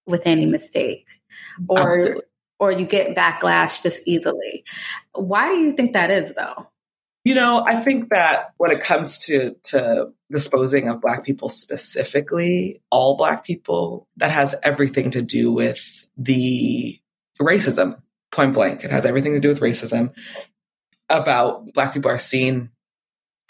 with 0.05 0.23
any 0.25 0.45
mistake 0.45 1.07
or 1.67 1.91
Absolutely. 1.91 2.23
or 2.60 2.71
you 2.71 2.86
get 2.86 3.15
backlash 3.15 3.83
just 3.83 4.01
easily. 4.07 4.63
Why 5.13 5.49
do 5.49 5.60
you 5.60 5.73
think 5.73 5.93
that 5.93 6.12
is 6.12 6.33
though? 6.33 6.67
You 7.27 7.35
know, 7.35 7.61
I 7.67 7.75
think 7.81 8.07
that 8.11 8.53
when 8.55 8.71
it 8.71 8.85
comes 8.85 9.17
to 9.25 9.57
to 9.63 10.13
disposing 10.31 10.87
of 10.87 11.01
black 11.01 11.25
people 11.25 11.49
specifically, 11.49 12.81
all 12.89 13.17
black 13.17 13.43
people, 13.43 14.07
that 14.15 14.31
has 14.31 14.55
everything 14.63 15.11
to 15.11 15.21
do 15.21 15.51
with 15.51 16.07
the 16.15 16.97
racism, 17.37 18.01
point 18.31 18.53
blank. 18.53 18.85
It 18.85 18.91
has 18.91 19.05
everything 19.05 19.33
to 19.33 19.41
do 19.41 19.49
with 19.49 19.59
racism 19.59 20.13
about 21.09 21.73
black 21.73 21.93
people 21.93 22.09
are 22.09 22.17
seen 22.17 22.69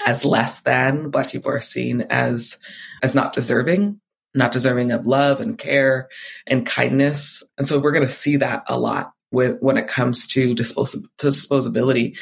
as 0.03 0.25
less 0.25 0.61
than, 0.61 1.11
black 1.11 1.29
people 1.31 1.51
are 1.51 1.61
seen 1.61 2.01
as 2.09 2.59
as 3.03 3.13
not 3.13 3.33
deserving, 3.33 4.01
not 4.33 4.53
deserving 4.53 4.91
of 4.91 5.05
love 5.05 5.39
and 5.39 5.55
care 5.55 6.09
and 6.47 6.65
kindness. 6.65 7.43
And 7.59 7.67
so 7.67 7.77
we're 7.77 7.91
going 7.91 8.07
to 8.07 8.11
see 8.11 8.37
that 8.37 8.63
a 8.67 8.79
lot 8.79 9.13
with 9.31 9.59
when 9.59 9.77
it 9.77 9.87
comes 9.87 10.25
to, 10.29 10.55
to 10.55 10.63
disposability 10.63 12.17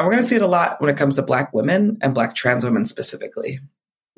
and 0.00 0.06
we're 0.06 0.12
going 0.12 0.22
to 0.22 0.28
see 0.30 0.36
it 0.36 0.40
a 0.40 0.46
lot 0.46 0.80
when 0.80 0.88
it 0.88 0.96
comes 0.96 1.16
to 1.16 1.22
Black 1.22 1.52
women 1.52 1.98
and 2.00 2.14
Black 2.14 2.34
trans 2.34 2.64
women 2.64 2.86
specifically. 2.86 3.60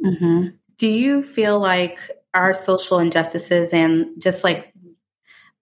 Mm-hmm. 0.01 0.51
Do 0.79 0.89
you 0.89 1.25
feel 1.25 1.59
like 1.59 1.99
our 2.33 2.55
social 2.55 3.01
injustices 3.01 3.73
and 3.73 4.23
just 4.23 4.45
like 4.45 4.73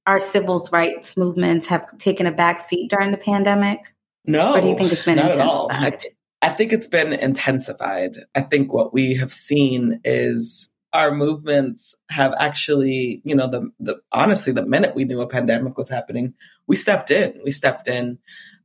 our 0.06 0.18
civil 0.18 0.68
rights 0.70 1.16
movements 1.16 1.64
have 1.66 1.96
taken 1.96 2.26
a 2.26 2.32
back 2.32 2.60
seat 2.60 2.90
during 2.90 3.12
the 3.12 3.16
pandemic? 3.16 3.94
No. 4.26 4.56
Or 4.56 4.60
do 4.60 4.68
you 4.68 4.76
think 4.76 4.92
it's 4.92 5.06
been 5.06 5.16
not 5.16 5.30
intensified? 5.30 5.94
At 5.94 6.04
all. 6.04 6.12
I, 6.42 6.50
I 6.52 6.54
think 6.54 6.74
it's 6.74 6.86
been 6.86 7.14
intensified. 7.14 8.18
I 8.34 8.42
think 8.42 8.74
what 8.74 8.92
we 8.92 9.14
have 9.16 9.32
seen 9.32 10.02
is 10.04 10.68
our 10.92 11.14
movements 11.14 11.94
have 12.10 12.34
actually, 12.38 13.22
you 13.24 13.34
know, 13.34 13.48
the, 13.48 13.70
the 13.80 14.02
honestly, 14.12 14.52
the 14.52 14.66
minute 14.66 14.94
we 14.94 15.04
knew 15.04 15.22
a 15.22 15.26
pandemic 15.26 15.78
was 15.78 15.88
happening, 15.88 16.34
we 16.66 16.76
stepped 16.76 17.10
in. 17.10 17.40
We 17.42 17.52
stepped 17.52 17.88
in 17.88 18.18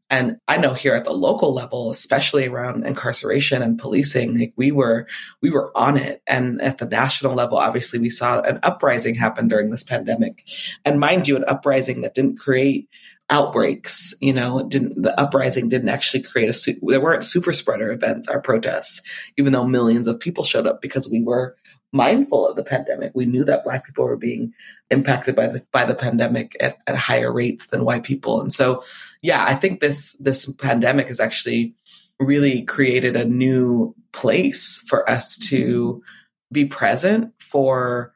and 0.09 0.37
I 0.47 0.57
know 0.57 0.73
here 0.73 0.93
at 0.93 1.03
the 1.03 1.13
local 1.13 1.53
level, 1.53 1.89
especially 1.89 2.47
around 2.47 2.85
incarceration 2.85 3.61
and 3.63 3.79
policing, 3.79 4.37
like 4.37 4.53
we 4.55 4.71
were, 4.71 5.07
we 5.41 5.49
were 5.49 5.75
on 5.75 5.97
it. 5.97 6.21
And 6.27 6.61
at 6.61 6.77
the 6.77 6.85
national 6.85 7.33
level, 7.33 7.57
obviously 7.57 7.99
we 7.99 8.09
saw 8.09 8.41
an 8.41 8.59
uprising 8.61 9.15
happen 9.15 9.47
during 9.47 9.71
this 9.71 9.83
pandemic. 9.83 10.47
And 10.83 10.99
mind 10.99 11.27
you, 11.27 11.35
an 11.35 11.45
uprising 11.47 12.01
that 12.01 12.13
didn't 12.13 12.37
create 12.37 12.87
outbreaks. 13.31 14.13
You 14.21 14.33
know, 14.33 14.67
didn't, 14.67 15.01
the 15.01 15.19
uprising 15.19 15.69
didn't 15.69 15.89
actually 15.89 16.21
create 16.21 16.49
a, 16.49 16.75
there 16.83 17.01
weren't 17.01 17.23
super 17.23 17.53
spreader 17.53 17.91
events, 17.91 18.27
our 18.27 18.41
protests, 18.41 19.01
even 19.37 19.53
though 19.53 19.65
millions 19.65 20.07
of 20.07 20.19
people 20.19 20.43
showed 20.43 20.67
up 20.67 20.81
because 20.81 21.09
we 21.09 21.23
were 21.23 21.55
mindful 21.95 22.47
of 22.47 22.55
the 22.55 22.63
pandemic. 22.63 23.13
We 23.15 23.25
knew 23.25 23.45
that 23.45 23.63
black 23.63 23.85
people 23.85 24.05
were 24.05 24.17
being 24.17 24.53
impacted 24.91 25.35
by 25.35 25.47
the 25.47 25.65
by 25.71 25.85
the 25.85 25.95
pandemic 25.95 26.55
at, 26.59 26.77
at 26.85 26.95
higher 26.95 27.31
rates 27.31 27.67
than 27.67 27.85
white 27.85 28.03
people. 28.03 28.41
And 28.41 28.53
so 28.53 28.83
yeah, 29.21 29.43
I 29.43 29.55
think 29.55 29.79
this 29.79 30.13
this 30.19 30.51
pandemic 30.53 31.07
has 31.07 31.19
actually 31.19 31.73
really 32.19 32.61
created 32.63 33.15
a 33.15 33.25
new 33.25 33.95
place 34.11 34.83
for 34.87 35.09
us 35.09 35.37
to 35.49 36.03
be 36.51 36.65
present 36.65 37.33
for 37.39 38.13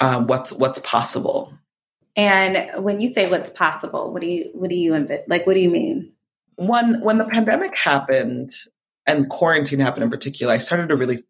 um, 0.00 0.26
what's 0.26 0.52
what's 0.52 0.80
possible. 0.80 1.52
And 2.16 2.82
when 2.82 2.98
you 2.98 3.08
say 3.08 3.30
what's 3.30 3.50
possible, 3.50 4.12
what 4.12 4.22
do 4.22 4.28
you 4.28 4.50
what 4.54 4.70
do 4.70 4.76
you? 4.76 4.92
Like, 5.28 5.46
what 5.46 5.54
do 5.54 5.60
you 5.60 5.70
mean? 5.70 6.12
When 6.56 7.00
when 7.02 7.18
the 7.18 7.24
pandemic 7.24 7.76
happened 7.76 8.50
and 9.06 9.28
quarantine 9.28 9.78
happened 9.78 10.04
in 10.04 10.10
particular, 10.10 10.52
I 10.52 10.58
started 10.58 10.88
to 10.88 10.96
really 10.96 11.24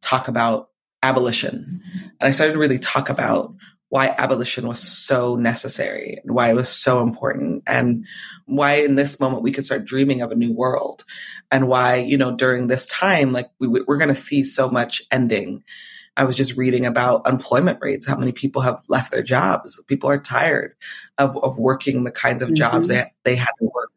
talk 0.00 0.28
about 0.28 0.70
abolition. 1.02 1.82
And 2.20 2.28
I 2.28 2.30
started 2.30 2.54
to 2.54 2.58
really 2.58 2.78
talk 2.78 3.08
about 3.08 3.54
why 3.88 4.14
abolition 4.16 4.66
was 4.66 4.78
so 4.78 5.36
necessary 5.36 6.18
and 6.22 6.34
why 6.34 6.50
it 6.50 6.54
was 6.54 6.68
so 6.68 7.02
important 7.02 7.62
and 7.66 8.06
why 8.46 8.76
in 8.76 8.94
this 8.94 9.20
moment 9.20 9.42
we 9.42 9.52
could 9.52 9.66
start 9.66 9.84
dreaming 9.84 10.22
of 10.22 10.30
a 10.30 10.36
new 10.36 10.52
world 10.52 11.04
and 11.50 11.68
why, 11.68 11.96
you 11.96 12.16
know, 12.16 12.34
during 12.34 12.68
this 12.68 12.86
time, 12.86 13.32
like 13.32 13.50
we, 13.58 13.68
we're 13.68 13.98
going 13.98 14.08
to 14.08 14.14
see 14.14 14.42
so 14.42 14.70
much 14.70 15.02
ending 15.10 15.62
I 16.16 16.24
was 16.24 16.36
just 16.36 16.56
reading 16.56 16.84
about 16.84 17.26
employment 17.26 17.78
rates, 17.80 18.06
how 18.06 18.16
many 18.16 18.32
people 18.32 18.62
have 18.62 18.82
left 18.88 19.10
their 19.10 19.22
jobs. 19.22 19.82
People 19.84 20.10
are 20.10 20.20
tired 20.20 20.74
of, 21.16 21.36
of 21.42 21.58
working 21.58 22.04
the 22.04 22.10
kinds 22.10 22.42
of 22.42 22.48
mm-hmm. 22.48 22.56
jobs 22.56 22.88
that 22.88 23.12
they 23.24 23.34
had 23.34 23.52
to 23.58 23.64
work, 23.64 23.92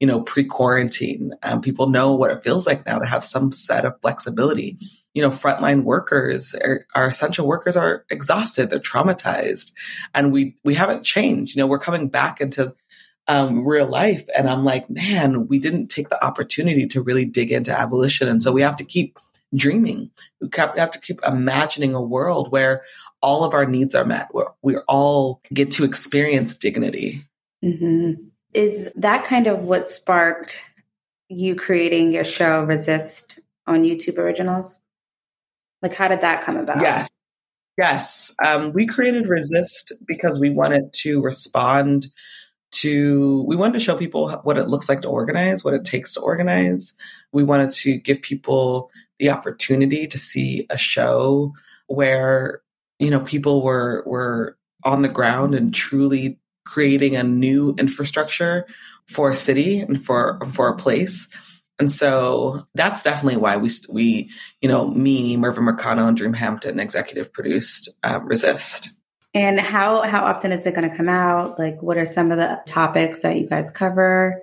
you 0.00 0.06
know, 0.06 0.20
pre 0.20 0.44
quarantine. 0.44 1.32
Um, 1.42 1.60
people 1.60 1.88
know 1.88 2.14
what 2.14 2.32
it 2.32 2.42
feels 2.42 2.66
like 2.66 2.86
now 2.86 2.98
to 2.98 3.06
have 3.06 3.22
some 3.22 3.52
set 3.52 3.84
of 3.84 4.00
flexibility. 4.00 4.78
You 5.14 5.22
know, 5.22 5.30
frontline 5.30 5.84
workers, 5.84 6.54
are, 6.54 6.86
our 6.94 7.06
essential 7.06 7.46
workers 7.46 7.76
are 7.76 8.04
exhausted. 8.10 8.70
They're 8.70 8.78
traumatized 8.78 9.72
and 10.14 10.32
we, 10.32 10.56
we 10.62 10.74
haven't 10.74 11.02
changed. 11.04 11.56
You 11.56 11.60
know, 11.60 11.66
we're 11.66 11.80
coming 11.80 12.08
back 12.08 12.40
into 12.40 12.74
um, 13.26 13.66
real 13.66 13.86
life. 13.86 14.28
And 14.36 14.48
I'm 14.48 14.64
like, 14.64 14.90
man, 14.90 15.46
we 15.46 15.58
didn't 15.58 15.88
take 15.88 16.08
the 16.08 16.24
opportunity 16.24 16.86
to 16.88 17.02
really 17.02 17.26
dig 17.26 17.52
into 17.52 17.76
abolition. 17.76 18.28
And 18.28 18.42
so 18.42 18.52
we 18.52 18.62
have 18.62 18.76
to 18.76 18.84
keep 18.84 19.18
dreaming. 19.54 20.10
We 20.40 20.48
have 20.56 20.90
to 20.92 21.00
keep 21.00 21.20
imagining 21.26 21.94
a 21.94 22.02
world 22.02 22.50
where 22.50 22.82
all 23.22 23.44
of 23.44 23.54
our 23.54 23.66
needs 23.66 23.94
are 23.94 24.04
met, 24.04 24.28
where 24.32 24.48
we 24.62 24.78
all 24.88 25.40
get 25.52 25.70
to 25.72 25.84
experience 25.84 26.56
dignity. 26.56 27.22
Mm-hmm. 27.64 28.22
Is 28.54 28.90
that 28.96 29.24
kind 29.24 29.46
of 29.46 29.62
what 29.62 29.88
sparked 29.88 30.62
you 31.28 31.54
creating 31.54 32.12
your 32.12 32.24
show 32.24 32.64
Resist 32.64 33.38
on 33.66 33.84
YouTube 33.84 34.18
Originals? 34.18 34.80
Like, 35.82 35.94
how 35.94 36.08
did 36.08 36.20
that 36.20 36.42
come 36.42 36.56
about? 36.56 36.80
Yes. 36.80 37.08
Yes. 37.78 38.34
Um, 38.44 38.72
we 38.72 38.86
created 38.86 39.26
Resist 39.26 39.92
because 40.06 40.38
we 40.38 40.50
wanted 40.50 40.92
to 40.94 41.22
respond 41.22 42.08
to, 42.72 43.42
we 43.44 43.56
wanted 43.56 43.74
to 43.74 43.80
show 43.80 43.96
people 43.96 44.30
what 44.42 44.58
it 44.58 44.68
looks 44.68 44.88
like 44.88 45.02
to 45.02 45.08
organize, 45.08 45.64
what 45.64 45.74
it 45.74 45.84
takes 45.84 46.14
to 46.14 46.20
organize. 46.20 46.94
We 47.32 47.42
wanted 47.42 47.70
to 47.70 47.96
give 47.96 48.22
people 48.22 48.90
the 49.18 49.30
opportunity 49.30 50.06
to 50.06 50.18
see 50.18 50.66
a 50.70 50.76
show 50.76 51.52
where, 51.86 52.62
you 52.98 53.10
know, 53.10 53.20
people 53.20 53.62
were, 53.62 54.02
were 54.06 54.58
on 54.84 55.02
the 55.02 55.08
ground 55.08 55.54
and 55.54 55.74
truly 55.74 56.38
creating 56.64 57.16
a 57.16 57.22
new 57.22 57.74
infrastructure 57.78 58.66
for 59.08 59.30
a 59.30 59.36
city 59.36 59.80
and 59.80 60.04
for, 60.04 60.38
for 60.52 60.68
a 60.68 60.76
place. 60.76 61.28
And 61.80 61.90
so 61.90 62.66
that's 62.74 63.02
definitely 63.02 63.38
why 63.38 63.56
we, 63.56 63.70
we, 63.90 64.30
you 64.60 64.68
know, 64.68 64.86
me, 64.86 65.38
Mervyn 65.38 65.64
Mercado, 65.64 66.06
and 66.06 66.16
Dream 66.16 66.34
Hampton 66.34 66.78
executive 66.78 67.32
produced 67.32 67.88
um, 68.04 68.26
Resist. 68.26 68.90
And 69.32 69.58
how 69.58 70.02
how 70.02 70.24
often 70.24 70.52
is 70.52 70.66
it 70.66 70.74
going 70.74 70.90
to 70.90 70.96
come 70.96 71.08
out? 71.08 71.58
Like, 71.58 71.80
what 71.82 71.96
are 71.96 72.04
some 72.04 72.32
of 72.32 72.38
the 72.38 72.60
topics 72.66 73.22
that 73.22 73.38
you 73.38 73.48
guys 73.48 73.70
cover? 73.70 74.42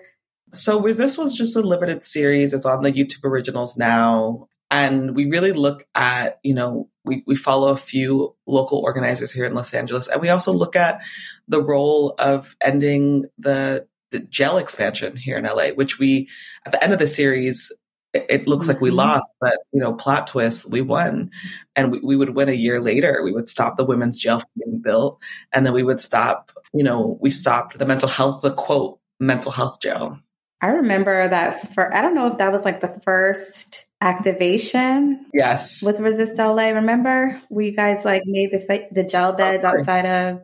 So, 0.53 0.81
this 0.81 1.17
was 1.17 1.33
just 1.33 1.55
a 1.55 1.61
limited 1.61 2.03
series. 2.03 2.53
It's 2.53 2.65
on 2.65 2.83
the 2.83 2.91
YouTube 2.91 3.25
originals 3.25 3.77
now, 3.77 4.47
and 4.71 5.13
we 5.13 5.25
really 5.25 5.51
look 5.51 5.85
at 5.93 6.39
you 6.41 6.53
know 6.53 6.89
we 7.03 7.21
we 7.27 7.35
follow 7.35 7.67
a 7.67 7.77
few 7.77 8.33
local 8.47 8.79
organizers 8.79 9.31
here 9.31 9.45
in 9.45 9.53
Los 9.53 9.73
Angeles, 9.73 10.07
and 10.07 10.21
we 10.21 10.29
also 10.29 10.53
look 10.53 10.77
at 10.77 11.01
the 11.49 11.61
role 11.61 12.15
of 12.17 12.55
ending 12.61 13.25
the 13.37 13.87
the 14.11 14.19
jail 14.19 14.57
expansion 14.57 15.15
here 15.15 15.37
in 15.37 15.43
LA, 15.43 15.69
which 15.69 15.99
we 15.99 16.29
at 16.65 16.71
the 16.71 16.83
end 16.83 16.93
of 16.93 16.99
the 16.99 17.07
series 17.07 17.71
it 18.13 18.47
looks 18.47 18.67
like 18.67 18.81
we 18.81 18.89
mm-hmm. 18.89 18.97
lost, 18.97 19.27
but 19.39 19.59
you 19.71 19.79
know, 19.79 19.93
plot 19.93 20.27
twist, 20.27 20.69
we 20.69 20.81
won. 20.81 21.31
And 21.75 21.91
we, 21.91 21.99
we 21.99 22.15
would 22.15 22.31
win 22.31 22.49
a 22.49 22.53
year 22.53 22.79
later. 22.79 23.21
We 23.23 23.31
would 23.31 23.49
stop 23.49 23.77
the 23.77 23.85
women's 23.85 24.19
jail 24.19 24.39
from 24.39 24.49
being 24.63 24.81
built. 24.81 25.21
And 25.53 25.65
then 25.65 25.73
we 25.73 25.83
would 25.83 25.99
stop, 25.99 26.51
you 26.73 26.83
know, 26.83 27.17
we 27.21 27.29
stopped 27.29 27.77
the 27.77 27.85
mental 27.85 28.09
health, 28.09 28.41
the 28.41 28.53
quote, 28.53 28.99
mental 29.19 29.51
health 29.51 29.81
jail. 29.81 30.19
I 30.61 30.67
remember 30.67 31.27
that 31.27 31.73
for, 31.73 31.93
I 31.93 32.01
don't 32.01 32.15
know 32.15 32.27
if 32.27 32.39
that 32.39 32.51
was 32.51 32.65
like 32.65 32.81
the 32.81 32.99
first 33.03 33.85
activation. 34.01 35.25
Yes. 35.33 35.83
With 35.83 35.99
Resist 35.99 36.37
LA. 36.37 36.69
Remember? 36.69 37.39
We 37.49 37.71
guys 37.71 38.05
like 38.05 38.23
made 38.25 38.51
the 38.51 38.87
the 38.91 39.03
jail 39.03 39.33
beds 39.33 39.63
outside 39.63 40.05
of, 40.05 40.41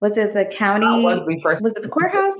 was 0.00 0.18
it 0.18 0.34
the 0.34 0.44
county? 0.44 1.02
was, 1.02 1.24
the 1.24 1.40
first 1.42 1.62
was 1.62 1.76
it 1.76 1.82
the 1.82 1.88
courthouse? 1.88 2.38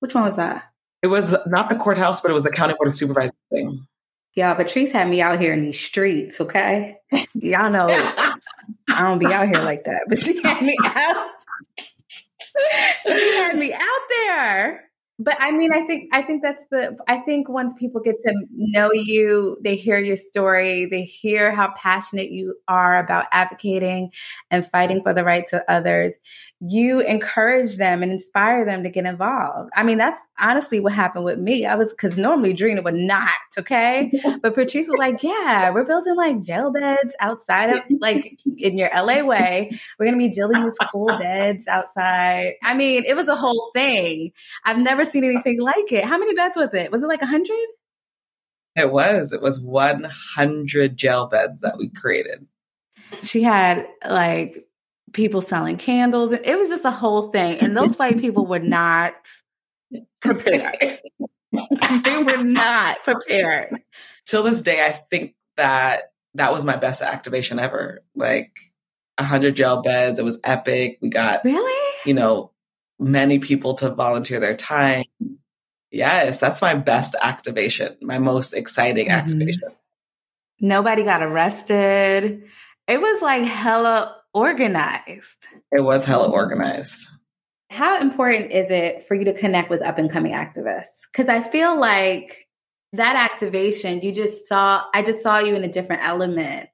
Which 0.00 0.14
one 0.14 0.24
was 0.24 0.36
that? 0.36 0.64
It 1.02 1.08
was 1.08 1.34
not 1.46 1.68
the 1.68 1.76
courthouse, 1.76 2.20
but 2.20 2.30
it 2.30 2.34
was 2.34 2.44
the 2.44 2.50
county 2.50 2.74
board 2.74 2.88
of 2.88 2.94
supervisors 2.94 3.34
thing. 3.50 3.86
Y'all, 4.34 4.54
Patrisse 4.56 4.90
had 4.90 5.08
me 5.08 5.20
out 5.20 5.40
here 5.40 5.52
in 5.52 5.62
these 5.62 5.78
streets, 5.78 6.40
okay? 6.40 6.96
Y'all 7.34 7.70
know 7.70 7.86
I 8.88 9.08
don't 9.08 9.18
be 9.18 9.26
out 9.26 9.46
here 9.46 9.62
like 9.62 9.84
that, 9.84 10.06
but 10.08 10.18
she 10.18 10.42
had 10.42 10.62
me 10.62 10.76
out. 10.84 11.30
she 13.06 13.36
had 13.36 13.56
me 13.56 13.72
out 13.72 13.80
there. 14.08 14.90
But 15.18 15.36
I 15.38 15.52
mean, 15.52 15.72
I 15.72 15.82
think 15.82 16.12
I 16.12 16.22
think 16.22 16.42
that's 16.42 16.64
the 16.72 16.98
I 17.06 17.18
think 17.18 17.48
once 17.48 17.72
people 17.74 18.00
get 18.00 18.18
to 18.20 18.34
know 18.50 18.90
you, 18.92 19.56
they 19.62 19.76
hear 19.76 19.98
your 19.98 20.16
story, 20.16 20.86
they 20.86 21.02
hear 21.02 21.54
how 21.54 21.72
passionate 21.76 22.30
you 22.30 22.56
are 22.66 22.98
about 22.98 23.26
advocating 23.30 24.10
and 24.50 24.68
fighting 24.72 25.02
for 25.02 25.14
the 25.14 25.22
rights 25.22 25.52
of 25.52 25.62
others 25.68 26.16
you 26.60 27.00
encourage 27.00 27.76
them 27.76 28.02
and 28.02 28.10
inspire 28.10 28.64
them 28.64 28.84
to 28.84 28.88
get 28.88 29.06
involved. 29.06 29.70
I 29.74 29.82
mean, 29.82 29.98
that's 29.98 30.18
honestly 30.38 30.80
what 30.80 30.92
happened 30.92 31.24
with 31.24 31.38
me. 31.38 31.66
I 31.66 31.74
was 31.74 31.90
because 31.92 32.16
normally 32.16 32.54
Dreena 32.54 32.82
would 32.82 32.94
not, 32.94 33.28
okay? 33.58 34.10
But 34.42 34.54
Patrisse 34.54 34.88
was 34.88 34.98
like, 34.98 35.22
Yeah, 35.22 35.70
we're 35.70 35.84
building 35.84 36.16
like 36.16 36.40
jail 36.44 36.72
beds 36.72 37.14
outside 37.20 37.70
of 37.70 37.82
like 38.00 38.38
in 38.58 38.78
your 38.78 38.88
LA 38.94 39.22
way. 39.22 39.70
We're 39.98 40.06
gonna 40.06 40.18
be 40.18 40.32
building 40.34 40.62
these 40.62 40.78
cool 40.90 41.06
beds 41.18 41.66
outside. 41.68 42.54
I 42.62 42.74
mean, 42.74 43.04
it 43.06 43.16
was 43.16 43.28
a 43.28 43.36
whole 43.36 43.70
thing. 43.74 44.32
I've 44.64 44.78
never 44.78 45.04
seen 45.04 45.24
anything 45.24 45.60
like 45.60 45.92
it. 45.92 46.04
How 46.04 46.18
many 46.18 46.34
beds 46.34 46.56
was 46.56 46.72
it? 46.72 46.90
Was 46.90 47.02
it 47.02 47.08
like 47.08 47.22
a 47.22 47.26
hundred? 47.26 47.56
It 48.76 48.90
was. 48.90 49.32
It 49.32 49.40
was 49.40 49.60
100 49.60 50.96
jail 50.96 51.28
beds 51.28 51.60
that 51.60 51.78
we 51.78 51.90
created. 51.90 52.46
She 53.22 53.42
had 53.42 53.86
like 54.08 54.66
people 55.14 55.40
selling 55.40 55.78
candles. 55.78 56.32
It 56.32 56.58
was 56.58 56.68
just 56.68 56.84
a 56.84 56.90
whole 56.90 57.30
thing. 57.30 57.60
And 57.60 57.74
those 57.74 57.96
white 57.96 58.20
people 58.20 58.46
were 58.46 58.58
not 58.58 59.14
prepared. 60.20 60.76
they 61.52 62.22
were 62.22 62.44
not 62.44 63.02
prepared. 63.04 63.80
Till 64.26 64.42
this 64.42 64.62
day, 64.62 64.84
I 64.84 64.92
think 65.10 65.34
that 65.56 66.12
that 66.34 66.52
was 66.52 66.64
my 66.64 66.76
best 66.76 67.00
activation 67.00 67.58
ever. 67.58 68.02
Like 68.14 68.52
a 69.16 69.24
hundred 69.24 69.56
jail 69.56 69.80
beds. 69.80 70.18
It 70.18 70.24
was 70.24 70.40
epic. 70.44 70.98
We 71.00 71.08
got 71.08 71.44
really, 71.44 71.92
you 72.04 72.14
know, 72.14 72.50
many 72.98 73.38
people 73.38 73.74
to 73.74 73.94
volunteer 73.94 74.40
their 74.40 74.56
time. 74.56 75.04
Yes, 75.90 76.40
that's 76.40 76.60
my 76.60 76.74
best 76.74 77.14
activation, 77.22 77.96
my 78.02 78.18
most 78.18 78.52
exciting 78.52 79.06
mm-hmm. 79.06 79.30
activation. 79.30 79.68
Nobody 80.60 81.04
got 81.04 81.22
arrested. 81.22 82.44
It 82.88 83.00
was 83.00 83.22
like 83.22 83.44
hella 83.44 84.16
organized. 84.34 85.46
It 85.72 85.82
was 85.82 86.04
hella 86.04 86.30
organized. 86.30 87.08
How 87.70 88.00
important 88.00 88.52
is 88.52 88.70
it 88.70 89.04
for 89.04 89.14
you 89.14 89.24
to 89.24 89.32
connect 89.32 89.70
with 89.70 89.82
up 89.82 89.98
and 89.98 90.10
coming 90.10 90.32
activists? 90.32 91.06
Because 91.10 91.28
I 91.28 91.48
feel 91.48 91.78
like 91.78 92.46
that 92.92 93.16
activation, 93.16 94.00
you 94.00 94.12
just 94.12 94.46
saw, 94.46 94.84
I 94.94 95.02
just 95.02 95.22
saw 95.22 95.38
you 95.38 95.54
in 95.54 95.64
a 95.64 95.68
different 95.68 96.04
element. 96.04 96.68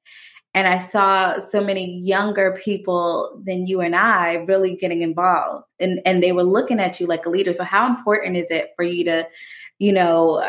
And 0.52 0.66
I 0.66 0.78
saw 0.78 1.38
so 1.38 1.62
many 1.62 2.00
younger 2.00 2.58
people 2.62 3.40
than 3.46 3.66
you 3.66 3.80
and 3.80 3.94
I 3.94 4.34
really 4.48 4.74
getting 4.76 5.02
involved. 5.02 5.64
And, 5.78 6.00
and 6.04 6.22
they 6.22 6.32
were 6.32 6.42
looking 6.42 6.80
at 6.80 6.98
you 6.98 7.06
like 7.06 7.24
a 7.24 7.30
leader. 7.30 7.52
So, 7.52 7.62
how 7.62 7.86
important 7.86 8.36
is 8.36 8.50
it 8.50 8.70
for 8.74 8.84
you 8.84 9.04
to, 9.04 9.28
you 9.78 9.92
know, 9.92 10.44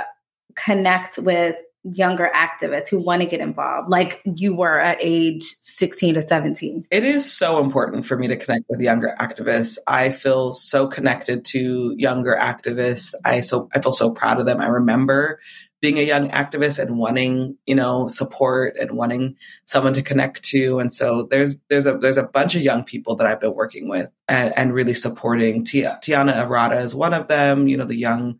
connect 0.56 1.19
with 1.19 1.56
younger 1.84 2.30
activists 2.34 2.89
who 2.89 3.00
want 3.00 3.22
to 3.22 3.28
get 3.28 3.39
involved 3.39 3.89
like 3.89 4.22
you 4.36 4.56
were 4.56 4.80
at 4.80 4.98
age 5.02 5.56
16 5.62 6.13
to 6.13 6.22
17 6.22 6.86
it 6.91 7.04
is 7.04 7.32
so 7.32 7.63
important 7.63 8.06
for 8.06 8.17
me 8.17 8.28
to 8.28 8.38
connect 8.38 8.65
with 8.70 8.82
younger 8.82 9.15
activists. 9.20 9.78
I 9.88 10.10
feel 10.10 10.52
so 10.52 10.88
connected 10.88 11.46
to 11.46 11.94
younger 11.98 12.38
activists. 12.39 13.13
I 13.26 13.41
so 13.41 13.70
i 13.74 13.80
feel 13.80 13.91
so 13.91 14.13
proud 14.13 14.39
of 14.39 14.46
them. 14.46 14.62
I 14.62 14.67
remember 14.67 15.39
being 15.82 15.98
a 15.98 16.04
young 16.04 16.30
activist 16.30 16.78
and 16.78 17.00
wanting 17.00 17.58
you 17.65 17.76
know 17.76 18.08
support 18.08 18.76
and 18.80 18.91
wanting 18.91 19.36
someone 19.65 19.94
to 19.94 20.02
connect 20.02 20.44
to. 20.44 20.80
And 20.80 20.94
so 20.94 21.28
there's 21.30 21.60
there's 21.70 21.88
a 21.88 21.98
there's 21.98 22.17
a 22.17 22.28
bunch 22.28 22.56
of 22.56 22.62
young 22.62 22.84
people 22.84 23.15
that 23.15 23.28
i've 23.28 23.41
been 23.41 23.56
working 23.56 23.89
with 23.89 24.10
and, 24.28 24.54
and 24.58 24.74
really 24.74 24.94
supporting. 24.94 25.65
Tia, 25.65 26.00
Tianna 26.04 26.34
Arata 26.46 26.82
is 26.82 26.94
one 26.96 27.13
of 27.13 27.28
them 27.28 27.67
you 27.67 27.78
know 27.78 27.86
the 27.86 27.96
young 27.98 28.39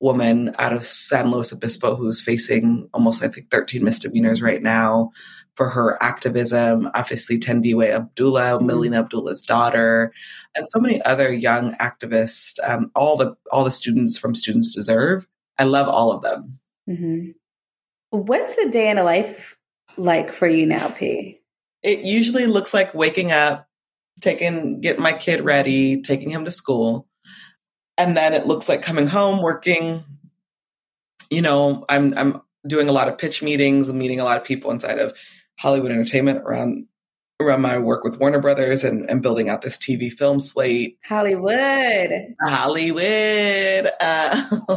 woman 0.00 0.54
out 0.58 0.72
of 0.72 0.84
San 0.84 1.30
Luis 1.30 1.52
Obispo 1.52 1.96
who's 1.96 2.20
facing 2.20 2.88
almost, 2.94 3.22
I 3.22 3.28
think, 3.28 3.50
13 3.50 3.82
misdemeanors 3.82 4.40
right 4.40 4.62
now 4.62 5.10
for 5.58 5.68
her 5.68 6.00
activism. 6.00 6.88
Obviously, 6.94 7.38
Thandiwe 7.38 7.90
Abdullah, 7.90 8.58
mm-hmm. 8.58 8.66
Melina 8.66 9.00
Abdullah's 9.00 9.42
daughter, 9.42 10.12
and 10.54 10.66
so 10.68 10.78
many 10.78 11.02
other 11.02 11.32
young 11.32 11.74
activists. 11.74 12.58
Um, 12.66 12.92
all 12.94 13.16
the 13.16 13.36
all 13.50 13.64
the 13.64 13.72
students 13.72 14.16
from 14.16 14.34
Students 14.36 14.74
Deserve. 14.74 15.26
I 15.58 15.64
love 15.64 15.88
all 15.88 16.12
of 16.12 16.22
them. 16.22 16.60
Mm-hmm. 16.88 17.30
What's 18.10 18.54
the 18.54 18.70
day 18.70 18.88
in 18.88 18.98
a 18.98 19.04
life 19.04 19.58
like 19.96 20.32
for 20.32 20.46
you 20.46 20.64
now, 20.64 20.90
P? 20.90 21.40
It 21.82 22.00
usually 22.00 22.46
looks 22.46 22.72
like 22.72 22.94
waking 22.94 23.32
up, 23.32 23.68
taking 24.20 24.80
getting 24.80 25.02
my 25.02 25.12
kid 25.12 25.40
ready, 25.40 26.02
taking 26.02 26.30
him 26.30 26.44
to 26.44 26.52
school, 26.52 27.07
and 27.98 28.16
then 28.16 28.32
it 28.32 28.46
looks 28.46 28.68
like 28.68 28.80
coming 28.80 29.08
home, 29.08 29.42
working. 29.42 30.04
You 31.30 31.42
know, 31.42 31.84
I'm 31.88 32.16
I'm 32.16 32.40
doing 32.66 32.88
a 32.88 32.92
lot 32.92 33.08
of 33.08 33.18
pitch 33.18 33.42
meetings 33.42 33.88
and 33.88 33.98
meeting 33.98 34.20
a 34.20 34.24
lot 34.24 34.38
of 34.38 34.44
people 34.44 34.70
inside 34.70 34.98
of 34.98 35.16
Hollywood 35.58 35.90
entertainment 35.90 36.38
around 36.38 36.86
around 37.40 37.62
my 37.62 37.78
work 37.78 38.02
with 38.02 38.18
Warner 38.18 38.40
Brothers 38.40 38.82
and, 38.82 39.08
and 39.08 39.22
building 39.22 39.48
out 39.48 39.62
this 39.62 39.78
TV 39.78 40.10
film 40.10 40.40
slate. 40.40 40.98
Hollywood. 41.04 42.10
Hollywood. 42.44 43.92
Uh, 44.00 44.44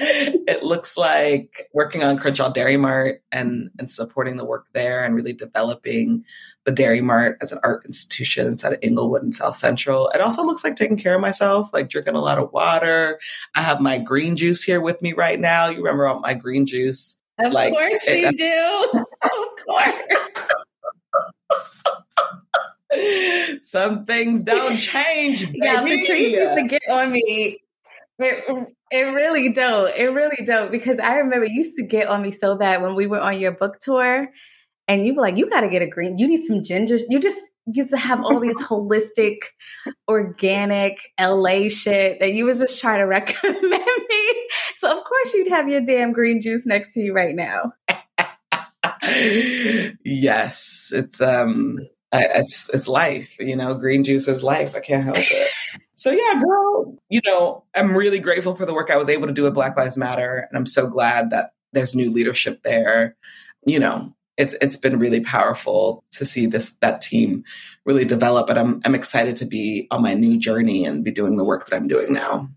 it 0.00 0.62
looks 0.62 0.96
like 0.96 1.68
working 1.74 2.02
on 2.02 2.18
Crenshaw 2.18 2.48
Dairy 2.48 2.78
Mart 2.78 3.22
and, 3.30 3.70
and 3.78 3.90
supporting 3.90 4.38
the 4.38 4.46
work 4.46 4.66
there 4.72 5.04
and 5.04 5.14
really 5.14 5.34
developing 5.34 6.24
the 6.64 6.72
Dairy 6.72 7.02
Mart 7.02 7.36
as 7.42 7.52
an 7.52 7.58
art 7.62 7.84
institution 7.84 8.46
inside 8.46 8.72
of 8.72 8.78
Inglewood 8.80 9.22
and 9.22 9.34
South 9.34 9.56
Central. 9.56 10.08
It 10.14 10.22
also 10.22 10.44
looks 10.44 10.64
like 10.64 10.76
taking 10.76 10.96
care 10.96 11.14
of 11.14 11.20
myself, 11.20 11.74
like 11.74 11.90
drinking 11.90 12.14
a 12.14 12.20
lot 12.20 12.38
of 12.38 12.52
water. 12.52 13.20
I 13.54 13.60
have 13.60 13.80
my 13.80 13.98
green 13.98 14.36
juice 14.36 14.62
here 14.62 14.80
with 14.80 15.02
me 15.02 15.12
right 15.12 15.38
now. 15.38 15.68
You 15.68 15.78
remember 15.78 16.06
all 16.06 16.20
my 16.20 16.32
green 16.32 16.64
juice? 16.64 17.18
Of 17.38 17.52
like, 17.52 17.72
course 17.72 18.08
you 18.08 18.32
do. 18.32 18.88
of 19.22 19.30
course. 19.66 20.57
Some 23.62 24.04
things 24.04 24.42
don't 24.42 24.76
change. 24.76 25.46
Baby. 25.52 25.60
Yeah, 25.62 25.82
Patrisse 25.82 26.30
used 26.30 26.54
to 26.54 26.66
get 26.68 26.82
on 26.90 27.12
me. 27.12 27.60
It, 28.18 28.66
it 28.90 29.02
really 29.02 29.52
don't. 29.52 29.94
It 29.96 30.06
really 30.06 30.44
don't. 30.44 30.70
Because 30.72 30.98
I 30.98 31.16
remember 31.16 31.46
you 31.46 31.58
used 31.58 31.76
to 31.76 31.84
get 31.84 32.08
on 32.08 32.22
me 32.22 32.30
so 32.30 32.56
bad 32.56 32.82
when 32.82 32.94
we 32.94 33.06
were 33.06 33.20
on 33.20 33.38
your 33.38 33.52
book 33.52 33.78
tour, 33.80 34.28
and 34.88 35.06
you 35.06 35.14
were 35.14 35.22
like, 35.22 35.36
"You 35.36 35.48
got 35.50 35.60
to 35.60 35.68
get 35.68 35.82
a 35.82 35.86
green. 35.86 36.18
You 36.18 36.26
need 36.26 36.44
some 36.44 36.64
ginger. 36.64 36.98
You 37.08 37.20
just 37.20 37.38
used 37.72 37.90
to 37.90 37.96
have 37.96 38.22
all 38.24 38.40
these 38.40 38.56
holistic, 38.62 39.38
organic 40.08 40.98
LA 41.20 41.68
shit 41.68 42.20
that 42.20 42.32
you 42.32 42.44
was 42.44 42.58
just 42.58 42.80
trying 42.80 42.98
to 42.98 43.06
recommend 43.06 43.62
me. 43.62 44.48
So 44.76 44.90
of 44.96 45.04
course 45.04 45.34
you'd 45.34 45.48
have 45.48 45.68
your 45.68 45.80
damn 45.80 46.12
green 46.12 46.40
juice 46.40 46.64
next 46.66 46.94
to 46.94 47.00
you 47.00 47.14
right 47.14 47.34
now. 47.34 47.72
Yes, 50.04 50.90
it's 50.94 51.20
um 51.20 51.78
I, 52.12 52.24
it's 52.36 52.70
it's 52.70 52.88
life, 52.88 53.36
you 53.38 53.56
know. 53.56 53.74
Green 53.74 54.04
juice 54.04 54.28
is 54.28 54.42
life. 54.42 54.74
I 54.74 54.80
can't 54.80 55.04
help 55.04 55.18
it. 55.18 55.50
So 55.96 56.12
yeah, 56.12 56.40
girl, 56.40 56.96
you 57.08 57.20
know, 57.26 57.64
I'm 57.74 57.96
really 57.96 58.20
grateful 58.20 58.54
for 58.54 58.64
the 58.64 58.72
work 58.72 58.88
I 58.88 58.96
was 58.96 59.08
able 59.08 59.26
to 59.26 59.32
do 59.32 59.48
at 59.48 59.52
Black 59.52 59.76
Lives 59.76 59.98
Matter, 59.98 60.46
and 60.48 60.56
I'm 60.56 60.64
so 60.64 60.86
glad 60.86 61.30
that 61.30 61.54
there's 61.72 61.92
new 61.92 62.12
leadership 62.12 62.62
there. 62.62 63.16
You 63.66 63.80
know, 63.80 64.14
it's 64.36 64.54
it's 64.60 64.76
been 64.76 65.00
really 65.00 65.20
powerful 65.20 66.04
to 66.12 66.24
see 66.24 66.46
this 66.46 66.76
that 66.76 67.02
team 67.02 67.42
really 67.84 68.04
develop, 68.04 68.48
and 68.48 68.58
I'm 68.58 68.80
I'm 68.84 68.94
excited 68.94 69.36
to 69.38 69.44
be 69.44 69.88
on 69.90 70.00
my 70.00 70.14
new 70.14 70.38
journey 70.38 70.84
and 70.84 71.02
be 71.02 71.10
doing 71.10 71.36
the 71.36 71.44
work 71.44 71.68
that 71.68 71.74
I'm 71.74 71.88
doing 71.88 72.12
now. 72.12 72.48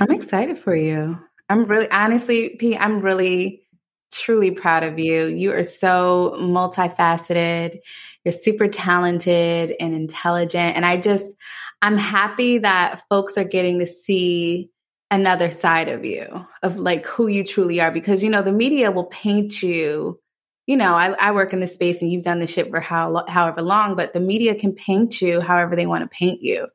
I'm 0.00 0.10
excited 0.10 0.58
for 0.58 0.74
you. 0.74 1.18
I'm 1.50 1.66
really 1.66 1.90
honestly, 1.90 2.56
P. 2.58 2.76
I'm 2.78 3.00
really 3.00 3.65
truly 4.12 4.50
proud 4.50 4.82
of 4.82 4.98
you. 4.98 5.26
You 5.26 5.52
are 5.52 5.64
so 5.64 6.36
multifaceted. 6.38 7.78
You're 8.24 8.32
super 8.32 8.68
talented 8.68 9.74
and 9.80 9.94
intelligent. 9.94 10.76
And 10.76 10.86
I 10.86 10.96
just, 10.96 11.34
I'm 11.82 11.98
happy 11.98 12.58
that 12.58 13.02
folks 13.08 13.36
are 13.36 13.44
getting 13.44 13.78
to 13.80 13.86
see 13.86 14.70
another 15.10 15.50
side 15.50 15.88
of 15.88 16.04
you, 16.04 16.46
of 16.62 16.78
like 16.78 17.06
who 17.06 17.26
you 17.28 17.44
truly 17.44 17.80
are. 17.80 17.90
Because, 17.90 18.22
you 18.22 18.30
know, 18.30 18.42
the 18.42 18.52
media 18.52 18.90
will 18.90 19.04
paint 19.04 19.62
you. 19.62 20.18
You 20.66 20.76
know, 20.76 20.94
I, 20.94 21.14
I 21.20 21.30
work 21.30 21.52
in 21.52 21.60
this 21.60 21.74
space 21.74 22.02
and 22.02 22.10
you've 22.10 22.24
done 22.24 22.40
this 22.40 22.50
shit 22.50 22.70
for 22.70 22.80
how, 22.80 23.24
however 23.28 23.62
long, 23.62 23.94
but 23.94 24.12
the 24.12 24.18
media 24.18 24.52
can 24.52 24.72
paint 24.72 25.22
you 25.22 25.40
however 25.40 25.76
they 25.76 25.86
want 25.86 26.02
to 26.02 26.16
paint 26.16 26.42
you. 26.42 26.66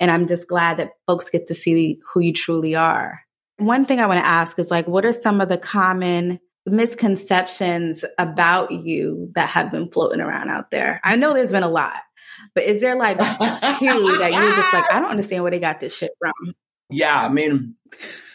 And 0.00 0.10
I'm 0.10 0.26
just 0.26 0.48
glad 0.48 0.78
that 0.78 0.92
folks 1.06 1.28
get 1.28 1.46
to 1.48 1.54
see 1.54 2.00
who 2.10 2.20
you 2.20 2.32
truly 2.32 2.74
are. 2.74 3.20
One 3.58 3.84
thing 3.84 4.00
I 4.00 4.06
want 4.06 4.20
to 4.20 4.26
ask 4.26 4.58
is 4.58 4.70
like, 4.70 4.88
what 4.88 5.04
are 5.04 5.12
some 5.12 5.42
of 5.42 5.50
the 5.50 5.58
common 5.58 6.40
misconceptions 6.66 8.04
about 8.18 8.70
you 8.70 9.30
that 9.34 9.48
have 9.50 9.70
been 9.70 9.90
floating 9.90 10.20
around 10.20 10.50
out 10.50 10.70
there? 10.70 11.00
I 11.04 11.16
know 11.16 11.34
there's 11.34 11.52
been 11.52 11.62
a 11.62 11.68
lot, 11.68 12.00
but 12.54 12.64
is 12.64 12.80
there 12.80 12.96
like 12.96 13.18
two 13.18 13.24
that 14.18 14.32
you're 14.32 14.56
just 14.56 14.72
like, 14.72 14.90
I 14.90 15.00
don't 15.00 15.10
understand 15.10 15.42
where 15.42 15.50
they 15.50 15.60
got 15.60 15.80
this 15.80 15.94
shit 15.94 16.12
from? 16.18 16.54
Yeah, 16.90 17.18
I 17.18 17.28
mean, 17.28 17.74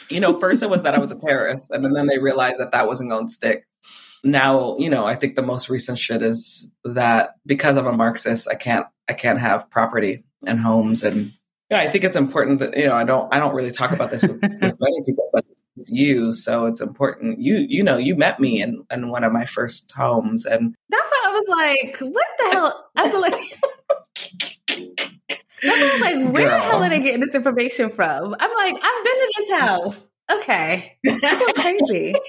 you 0.10 0.20
know, 0.20 0.39
first 0.39 0.63
it 0.63 0.70
was 0.70 0.84
that 0.84 0.96
I 0.96 1.00
was 1.00 1.12
a 1.12 1.20
terrorist, 1.20 1.72
and 1.72 1.86
then 1.96 2.08
they 2.08 2.20
realized 2.20 2.60
that 2.60 2.72
that 2.72 2.88
wasn't 2.88 3.12
going 3.12 3.28
to 3.28 3.34
stick. 3.34 3.65
Now, 4.24 4.76
you 4.78 4.89
know, 4.89 5.06
I 5.06 5.15
think 5.15 5.36
the 5.36 5.42
most 5.42 5.70
recent 5.70 5.98
shit 5.98 6.22
is 6.22 6.74
that 6.84 7.36
because 7.46 7.78
I'm 7.78 7.88
a 7.88 7.94
Marxist, 7.94 8.50
I 8.50 8.56
can't, 8.56 8.86
I 9.08 9.13
can't 9.13 9.39
have 9.39 9.70
property 9.70 10.26
and 10.46 10.60
homes 10.60 11.04
and 11.04 11.32
yeah, 11.70 11.80
I 11.80 11.89
think 11.89 12.04
it's 12.04 12.15
important 12.15 12.60
that 12.60 12.76
you 12.76 12.88
know 12.88 12.96
I 12.96 13.04
don't 13.04 13.34
I 13.34 13.38
don't 13.38 13.54
really 13.54 13.72
talk 13.72 13.92
about 13.92 14.10
this 14.10 14.24
with, 14.24 14.42
with 14.42 14.78
many 14.80 15.04
people, 15.06 15.30
but 15.32 15.46
you 15.88 16.34
so 16.34 16.65
it's 16.65 16.82
important. 16.82 17.39
You 17.39 17.65
you 17.70 17.84
know 17.84 17.98
you 17.98 18.15
met 18.15 18.39
me 18.39 18.62
in 18.62 18.84
in 18.92 19.10
one 19.10 19.24
of 19.24 19.32
my 19.32 19.46
first 19.46 19.92
homes 19.92 20.46
and 20.46 20.76
that's 20.89 21.08
why 21.10 21.26
i 21.28 21.32
was 21.32 21.48
like 21.50 21.98
what 22.00 22.28
the 22.38 22.50
hell? 22.52 22.89
I 22.96 23.10
feel 23.10 23.22
like 23.22 23.34
I 25.63 25.92
was 25.92 26.02
like 26.02 26.34
where 26.34 26.50
Girl. 26.50 26.58
the 26.58 26.60
hell 26.60 26.84
are 26.84 26.89
they 26.89 27.02
getting 27.02 27.22
this 27.22 27.36
information 27.36 27.89
from? 27.89 28.36
I'm 28.39 28.56
like 28.56 28.76
i've 28.84 29.04
been 29.06 29.18
in 29.18 29.30
this 29.38 29.52
house. 29.60 30.10
Okay. 30.32 30.98
I 31.08 31.54
crazy. 31.56 32.15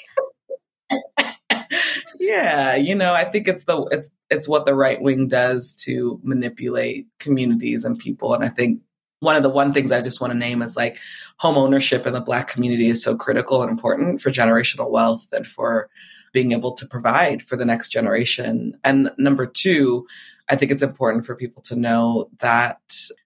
Yeah 2.19 2.75
you 2.75 2.95
know 2.95 3.15
i 3.15 3.25
think 3.25 3.49
it's 3.49 3.65
the 3.65 3.83
it's 3.93 4.11
it's 4.29 4.49
what 4.49 4.67
the 4.67 4.75
right 4.75 5.01
wing 5.01 5.29
does 5.29 5.75
to 5.85 6.21
manipulate 6.23 7.07
communities 7.19 7.85
and 7.85 7.99
people 7.99 8.35
and 8.35 8.45
i 8.45 8.49
think 8.49 8.81
one 9.21 9.37
of 9.37 9.43
the 9.43 9.51
one 9.51 9.73
things 9.73 9.93
I 9.93 10.03
just 10.03 10.21
want 10.21 10.33
to 10.33 10.39
name 10.39 10.63
is 10.63 10.77
like 10.77 10.99
home 11.37 11.57
ownership 11.57 12.07
in 12.07 12.13
the 12.13 12.21
Black 12.21 12.49
community 12.49 12.89
is 12.89 13.03
so 13.03 13.17
critical 13.17 13.63
and 13.63 13.71
important 13.71 14.21
for 14.21 14.31
generational 14.31 14.91
wealth 14.91 15.27
and 15.33 15.47
for 15.47 15.89
being 16.33 16.53
able 16.53 16.73
to 16.73 16.87
provide 16.87 17.43
for 17.43 17.57
the 17.57 17.65
next 17.65 17.89
generation. 17.89 18.77
And 18.85 19.11
number 19.19 19.47
two, 19.47 20.07
I 20.49 20.57
think 20.57 20.73
it's 20.73 20.83
important 20.83 21.27
for 21.27 21.35
people 21.35 21.63
to 21.65 21.77
know 21.77 22.31
that 22.39 22.81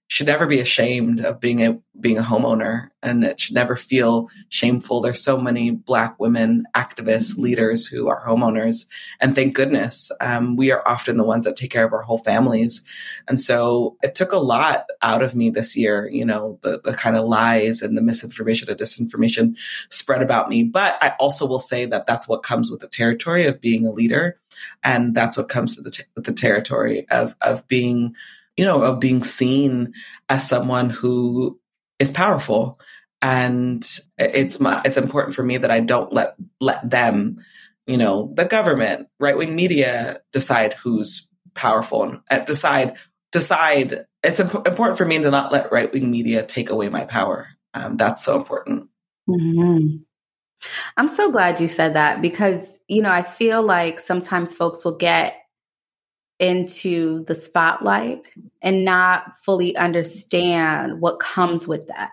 should 0.08 0.26
never 0.26 0.46
be 0.46 0.60
ashamed 0.60 1.20
of 1.20 1.40
being 1.40 1.64
a 1.66 1.78
being 1.98 2.18
a 2.18 2.22
homeowner 2.22 2.88
and 3.02 3.24
it 3.24 3.40
should 3.40 3.54
never 3.54 3.74
feel 3.74 4.28
shameful. 4.48 5.00
There's 5.00 5.22
so 5.22 5.40
many 5.40 5.70
black 5.70 6.18
women 6.20 6.64
activists 6.74 7.38
leaders 7.38 7.86
who 7.86 8.08
are 8.08 8.26
homeowners 8.26 8.86
and 9.20 9.34
thank 9.34 9.54
goodness 9.54 10.10
um, 10.20 10.56
we 10.56 10.70
are 10.72 10.86
often 10.86 11.16
the 11.16 11.24
ones 11.24 11.44
that 11.44 11.56
take 11.56 11.70
care 11.70 11.86
of 11.86 11.92
our 11.92 12.02
whole 12.02 12.18
families. 12.18 12.84
And 13.28 13.40
so 13.40 13.96
it 14.02 14.14
took 14.14 14.32
a 14.32 14.38
lot 14.38 14.84
out 15.00 15.22
of 15.22 15.34
me 15.34 15.50
this 15.50 15.76
year 15.76 16.08
you 16.08 16.24
know 16.24 16.58
the, 16.62 16.80
the 16.84 16.94
kind 16.94 17.16
of 17.16 17.24
lies 17.24 17.80
and 17.80 17.96
the 17.96 18.02
misinformation 18.02 18.68
and 18.68 18.78
disinformation 18.78 19.56
spread 19.88 20.22
about 20.22 20.48
me. 20.48 20.64
But 20.64 20.98
i 21.00 21.14
also 21.18 21.46
will 21.46 21.60
say 21.60 21.86
that 21.86 22.06
that's 22.06 22.28
what 22.28 22.42
comes 22.42 22.70
with 22.70 22.80
the 22.80 22.88
territory 22.88 23.46
of 23.46 23.60
being 23.60 23.86
a 23.86 23.90
leader 23.90 24.38
and 24.82 25.14
that's 25.14 25.36
what 25.36 25.48
comes 25.48 25.76
to 25.76 25.82
the, 25.82 25.90
t- 25.90 26.04
the 26.14 26.32
territory 26.32 27.06
of 27.10 27.34
of 27.40 27.66
being 27.68 28.14
you 28.56 28.64
know, 28.64 28.82
of 28.82 29.00
being 29.00 29.22
seen 29.22 29.92
as 30.28 30.48
someone 30.48 30.90
who 30.90 31.58
is 31.98 32.10
powerful. 32.10 32.78
And 33.20 33.86
it's 34.18 34.60
my, 34.60 34.82
it's 34.84 34.96
important 34.96 35.34
for 35.34 35.42
me 35.42 35.56
that 35.56 35.70
I 35.70 35.80
don't 35.80 36.12
let, 36.12 36.34
let 36.60 36.88
them, 36.88 37.44
you 37.86 37.96
know, 37.96 38.32
the 38.34 38.44
government, 38.44 39.08
right 39.18 39.36
wing 39.36 39.56
media 39.56 40.20
decide 40.32 40.74
who's 40.74 41.30
powerful 41.54 42.02
and 42.02 42.22
uh, 42.30 42.44
decide, 42.44 42.96
decide. 43.32 44.06
It's 44.22 44.40
imp- 44.40 44.66
important 44.66 44.98
for 44.98 45.06
me 45.06 45.18
to 45.18 45.30
not 45.30 45.52
let 45.52 45.72
right 45.72 45.92
wing 45.92 46.10
media 46.10 46.44
take 46.44 46.70
away 46.70 46.88
my 46.88 47.04
power. 47.04 47.48
Um, 47.72 47.96
that's 47.96 48.24
so 48.24 48.36
important. 48.36 48.88
Mm-hmm. 49.28 49.96
I'm 50.96 51.08
so 51.08 51.30
glad 51.30 51.60
you 51.60 51.68
said 51.68 51.94
that 51.94 52.22
because, 52.22 52.78
you 52.88 53.02
know, 53.02 53.10
I 53.10 53.22
feel 53.22 53.62
like 53.62 53.98
sometimes 53.98 54.54
folks 54.54 54.84
will 54.84 54.96
get 54.96 55.43
into 56.38 57.24
the 57.24 57.34
spotlight 57.34 58.22
and 58.60 58.84
not 58.84 59.38
fully 59.38 59.76
understand 59.76 61.00
what 61.00 61.20
comes 61.20 61.66
with 61.68 61.86
that 61.88 62.10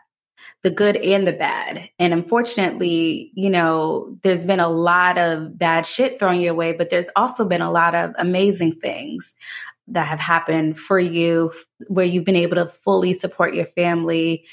the 0.63 0.69
good 0.69 0.95
and 0.97 1.27
the 1.27 1.34
bad. 1.34 1.89
And 1.97 2.13
unfortunately, 2.13 3.31
you 3.34 3.49
know, 3.49 4.17
there's 4.21 4.45
been 4.45 4.60
a 4.60 4.69
lot 4.69 5.17
of 5.17 5.57
bad 5.57 5.88
shit 5.88 6.19
thrown 6.19 6.39
your 6.39 6.53
way, 6.53 6.73
but 6.73 6.89
there's 6.89 7.07
also 7.15 7.45
been 7.45 7.62
a 7.62 7.71
lot 7.71 7.95
of 7.95 8.12
amazing 8.19 8.75
things 8.75 9.34
that 9.88 10.07
have 10.07 10.19
happened 10.19 10.79
for 10.79 10.99
you 10.99 11.51
where 11.88 12.05
you've 12.05 12.25
been 12.25 12.36
able 12.36 12.55
to 12.55 12.67
fully 12.67 13.13
support 13.13 13.55
your 13.55 13.65
family, 13.75 14.45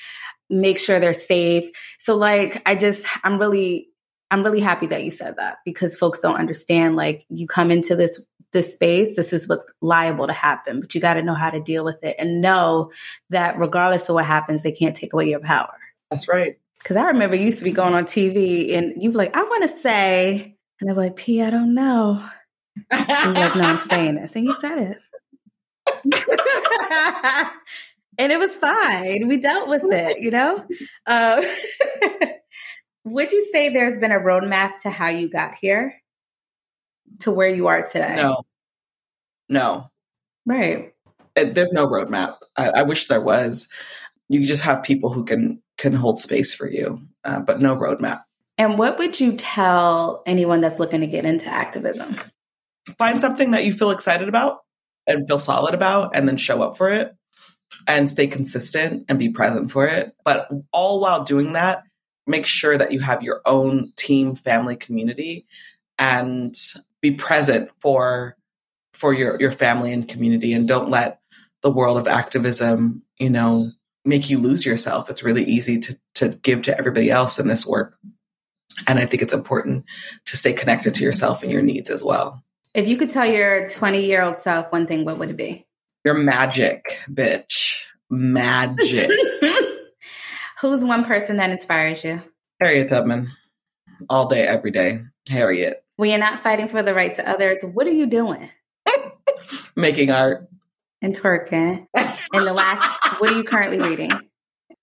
make 0.49 0.79
sure 0.79 0.99
they're 0.99 1.13
safe. 1.13 1.69
So 1.99 2.17
like 2.17 2.63
I 2.65 2.75
just 2.75 3.07
I'm 3.23 3.39
really 3.39 3.89
I'm 4.31 4.43
really 4.43 4.61
happy 4.61 4.87
that 4.87 5.05
you 5.05 5.11
said 5.11 5.37
that 5.37 5.59
because 5.65 5.97
folks 5.97 6.21
don't 6.21 6.39
understand 6.39 6.97
like 6.97 7.25
you 7.29 7.47
come 7.47 7.71
into 7.71 7.97
this 7.97 8.21
this 8.53 8.73
space, 8.73 9.15
this 9.17 9.33
is 9.33 9.49
what's 9.49 9.67
liable 9.81 10.27
to 10.27 10.33
happen, 10.33 10.81
but 10.81 10.95
you 10.95 11.01
got 11.01 11.15
to 11.15 11.23
know 11.23 11.35
how 11.35 11.51
to 11.51 11.61
deal 11.61 11.85
with 11.85 12.03
it 12.03 12.17
and 12.19 12.41
know 12.41 12.91
that 13.31 13.59
regardless 13.59 14.09
of 14.09 14.15
what 14.15 14.25
happens, 14.25 14.63
they 14.63 14.73
can't 14.73 14.97
take 14.97 15.13
away 15.13 15.29
your 15.29 15.41
power. 15.41 15.75
That's 16.11 16.29
right. 16.29 16.59
Because 16.79 16.97
I 16.97 17.05
remember 17.09 17.37
you 17.37 17.47
used 17.47 17.59
to 17.59 17.65
be 17.65 17.73
going 17.73 17.95
on 17.95 18.05
TV 18.05 18.75
and 18.75 19.03
you 19.03 19.11
were 19.11 19.19
like, 19.19 19.37
I 19.37 19.43
want 19.43 19.71
to 19.71 19.79
say, 19.81 20.57
and 20.81 20.89
they're 20.89 20.95
like, 20.97 21.17
P, 21.17 21.43
I 21.43 21.51
don't 21.51 21.75
know. 21.75 22.25
And 22.91 23.35
like, 23.35 23.57
no, 23.57 23.63
I'm 23.63 23.79
saying 23.79 24.15
this. 24.15 24.37
And 24.37 24.45
you 24.45 24.55
said 24.61 24.79
it. 24.79 24.99
and 28.19 28.33
it 28.33 28.39
was 28.39 28.55
fine. 28.55 29.27
We 29.27 29.39
dealt 29.39 29.69
with 29.69 29.83
it, 29.85 30.21
you 30.21 30.31
know? 30.31 30.65
Uh, 31.07 31.43
would 33.05 33.33
you 33.33 33.45
say 33.53 33.69
there's 33.71 33.99
been 33.99 34.13
a 34.13 34.21
roadmap 34.21 34.79
to 34.83 34.91
how 34.91 35.09
you 35.09 35.29
got 35.29 35.57
here? 35.57 36.01
To 37.21 37.31
where 37.31 37.53
you 37.53 37.67
are 37.69 37.87
today? 37.87 38.17
No. 38.17 38.43
No. 39.49 39.91
Right. 40.47 40.95
there's 41.35 41.73
no 41.73 41.87
roadmap. 41.87 42.37
I, 42.57 42.71
I, 42.71 42.83
wish 42.83 43.07
there 43.07 43.21
was. 43.21 43.69
You 44.29 44.47
just 44.47 44.63
have 44.63 44.83
people 44.83 45.13
who 45.13 45.25
can 45.25 45.63
can 45.77 45.93
hold 45.93 46.19
space 46.19 46.53
for 46.55 46.69
you, 46.69 47.01
uh, 47.25 47.41
but 47.41 47.61
no 47.61 47.77
roadmap. 47.77 48.23
And 48.57 48.79
what 48.79 48.99
would 48.99 49.21
you 49.21 49.37
tell 49.37 50.23
anyone 50.27 50.61
that's 50.61 50.81
looking 50.81 51.01
to 51.01 51.07
get 51.07 51.25
into 51.25 51.49
activism? 51.49 52.19
Find 52.97 53.21
something 53.21 53.53
that 53.53 53.65
you 53.65 53.73
feel 53.73 53.91
excited 53.91 54.29
about 54.29 54.59
and 55.07 55.29
feel 55.29 55.39
solid 55.39 55.75
about, 55.75 56.17
and 56.17 56.29
then 56.29 56.37
show 56.37 56.63
up 56.63 56.77
for 56.77 56.91
it 56.91 57.15
and 57.87 58.09
stay 58.09 58.27
consistent 58.27 59.05
and 59.09 59.19
be 59.19 59.31
present 59.31 59.71
for 59.71 59.87
it. 59.87 60.13
But 60.25 60.49
all 60.73 61.01
while 61.01 61.25
doing 61.25 61.53
that, 61.53 61.83
make 62.27 62.47
sure 62.47 62.77
that 62.77 62.93
you 62.93 63.01
have 63.01 63.23
your 63.23 63.41
own 63.47 63.93
team, 63.97 64.35
family, 64.35 64.77
community, 64.77 65.47
and 65.99 66.55
be 67.01 67.13
present 67.13 67.71
for 67.81 68.37
for 68.93 69.13
your 69.13 69.41
your 69.41 69.53
family 69.53 69.93
and 69.93 70.09
community 70.09 70.53
and 70.53 70.67
don't 70.67 70.91
let 70.91 71.21
the 71.63 71.71
world 71.71 71.99
of 71.99 72.07
activism, 72.07 73.03
you 73.19 73.31
know, 73.31 73.71
make 74.05 74.31
you 74.31 74.39
lose 74.39 74.65
yourself. 74.65 75.11
It's 75.11 75.23
really 75.23 75.45
easy 75.45 75.81
to 75.81 75.99
to 76.17 76.29
give 76.31 76.63
to 76.63 76.77
everybody 76.77 77.11
else 77.11 77.39
in 77.39 77.49
this 77.49 77.67
work. 77.67 77.97
And 78.87 78.99
I 78.99 79.07
think 79.07 79.23
it's 79.23 79.33
important 79.33 79.85
to 80.27 80.37
stay 80.37 80.53
connected 80.53 80.95
to 80.95 81.05
yourself 81.05 81.43
and 81.43 81.51
your 81.51 81.63
needs 81.63 81.91
as 81.91 82.03
well. 82.03 82.43
If 82.75 82.87
you 82.87 82.97
could 82.97 83.09
tell 83.09 83.27
your 83.27 83.69
20 83.69 84.05
year 84.05 84.23
old 84.23 84.37
self 84.37 84.71
one 84.71 84.87
thing, 84.87 85.05
what 85.05 85.19
would 85.19 85.31
it 85.31 85.37
be? 85.37 85.67
You're 86.05 86.15
magic, 86.15 86.99
bitch. 87.11 87.85
Magic. 88.11 89.11
Who's 90.61 90.85
one 90.85 91.05
person 91.05 91.37
that 91.37 91.51
inspires 91.51 92.03
you? 92.05 92.23
Harriet 92.61 92.89
Tubman. 92.89 93.31
All 94.09 94.29
day, 94.29 94.47
every 94.47 94.71
day. 94.71 95.03
Harriet. 95.29 95.85
When 95.97 96.11
you're 96.11 96.19
not 96.19 96.43
fighting 96.43 96.69
for 96.69 96.83
the 96.83 96.95
right 96.95 97.15
to 97.15 97.29
others, 97.29 97.59
what 97.73 97.87
are 97.87 97.93
you 97.93 98.07
doing? 98.07 98.49
Making 99.77 100.11
art. 100.11 100.49
And 101.01 101.15
twerking. 101.15 101.87
and 101.95 102.47
the 102.47 102.53
last, 102.53 103.21
what 103.21 103.31
are 103.31 103.37
you 103.37 103.45
currently 103.45 103.81
reading? 103.81 104.11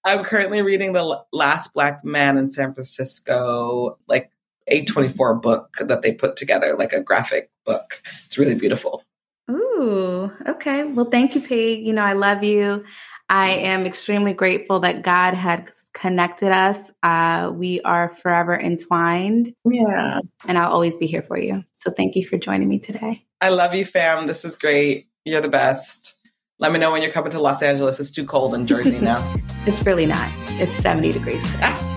I'm 0.06 0.24
currently 0.24 0.62
reading 0.62 0.94
The 0.94 1.24
Last 1.34 1.74
Black 1.74 2.06
Man 2.06 2.38
in 2.38 2.50
San 2.50 2.74
Francisco, 2.74 3.98
like 4.08 4.30
A24 4.72 5.42
book 5.42 5.78
that 5.80 6.04
they 6.04 6.14
put 6.14 6.36
together, 6.36 6.76
like 6.78 6.94
a 6.94 7.02
graphic 7.02 7.50
book. 7.66 8.02
It's 8.26 8.38
really 8.38 8.54
beautiful. 8.54 9.04
Ooh, 9.50 10.32
okay. 10.48 10.84
Well, 10.84 11.10
thank 11.10 11.36
you, 11.36 11.42
Pete. 11.42 11.82
You 11.82 11.94
know, 11.94 12.04
I 12.04 12.14
love 12.14 12.44
you. 12.44 12.84
I 13.30 13.50
am 13.50 13.86
extremely 13.86 14.34
grateful 14.34 14.82
that 14.82 15.02
God 15.02 15.34
had 15.34 15.72
connected 15.94 16.52
us. 16.52 16.92
Uh, 17.02 17.52
we 17.54 17.82
are 17.82 18.16
forever 18.22 18.60
entwined. 18.60 19.54
Yeah. 19.66 20.20
And 20.48 20.58
I'll 20.58 20.72
always 20.72 20.98
be 20.98 21.08
here 21.08 21.24
for 21.24 21.38
you. 21.38 21.64
So 21.78 21.92
thank 21.92 22.16
you 22.16 22.26
for 22.26 22.38
joining 22.38 22.70
me 22.70 22.80
today. 22.80 23.26
I 23.42 23.50
love 23.50 23.74
you, 23.74 23.86
fam. 23.86 24.28
This 24.28 24.46
is 24.46 24.56
great. 24.56 25.08
You're 25.24 25.42
the 25.42 25.50
best. 25.50 26.16
Let 26.60 26.72
me 26.72 26.80
know 26.80 26.92
when 26.92 27.02
you're 27.02 27.12
coming 27.12 27.32
to 27.32 27.40
Los 27.40 27.62
Angeles. 27.62 28.00
It's 28.00 28.12
too 28.12 28.26
cold 28.26 28.54
in 28.54 28.68
Jersey 28.68 29.00
now. 29.00 29.36
it's 29.66 29.86
really 29.86 30.06
not. 30.06 30.30
It's 30.52 30.78
70 30.78 31.12
degrees 31.12 31.44
today. 31.52 31.95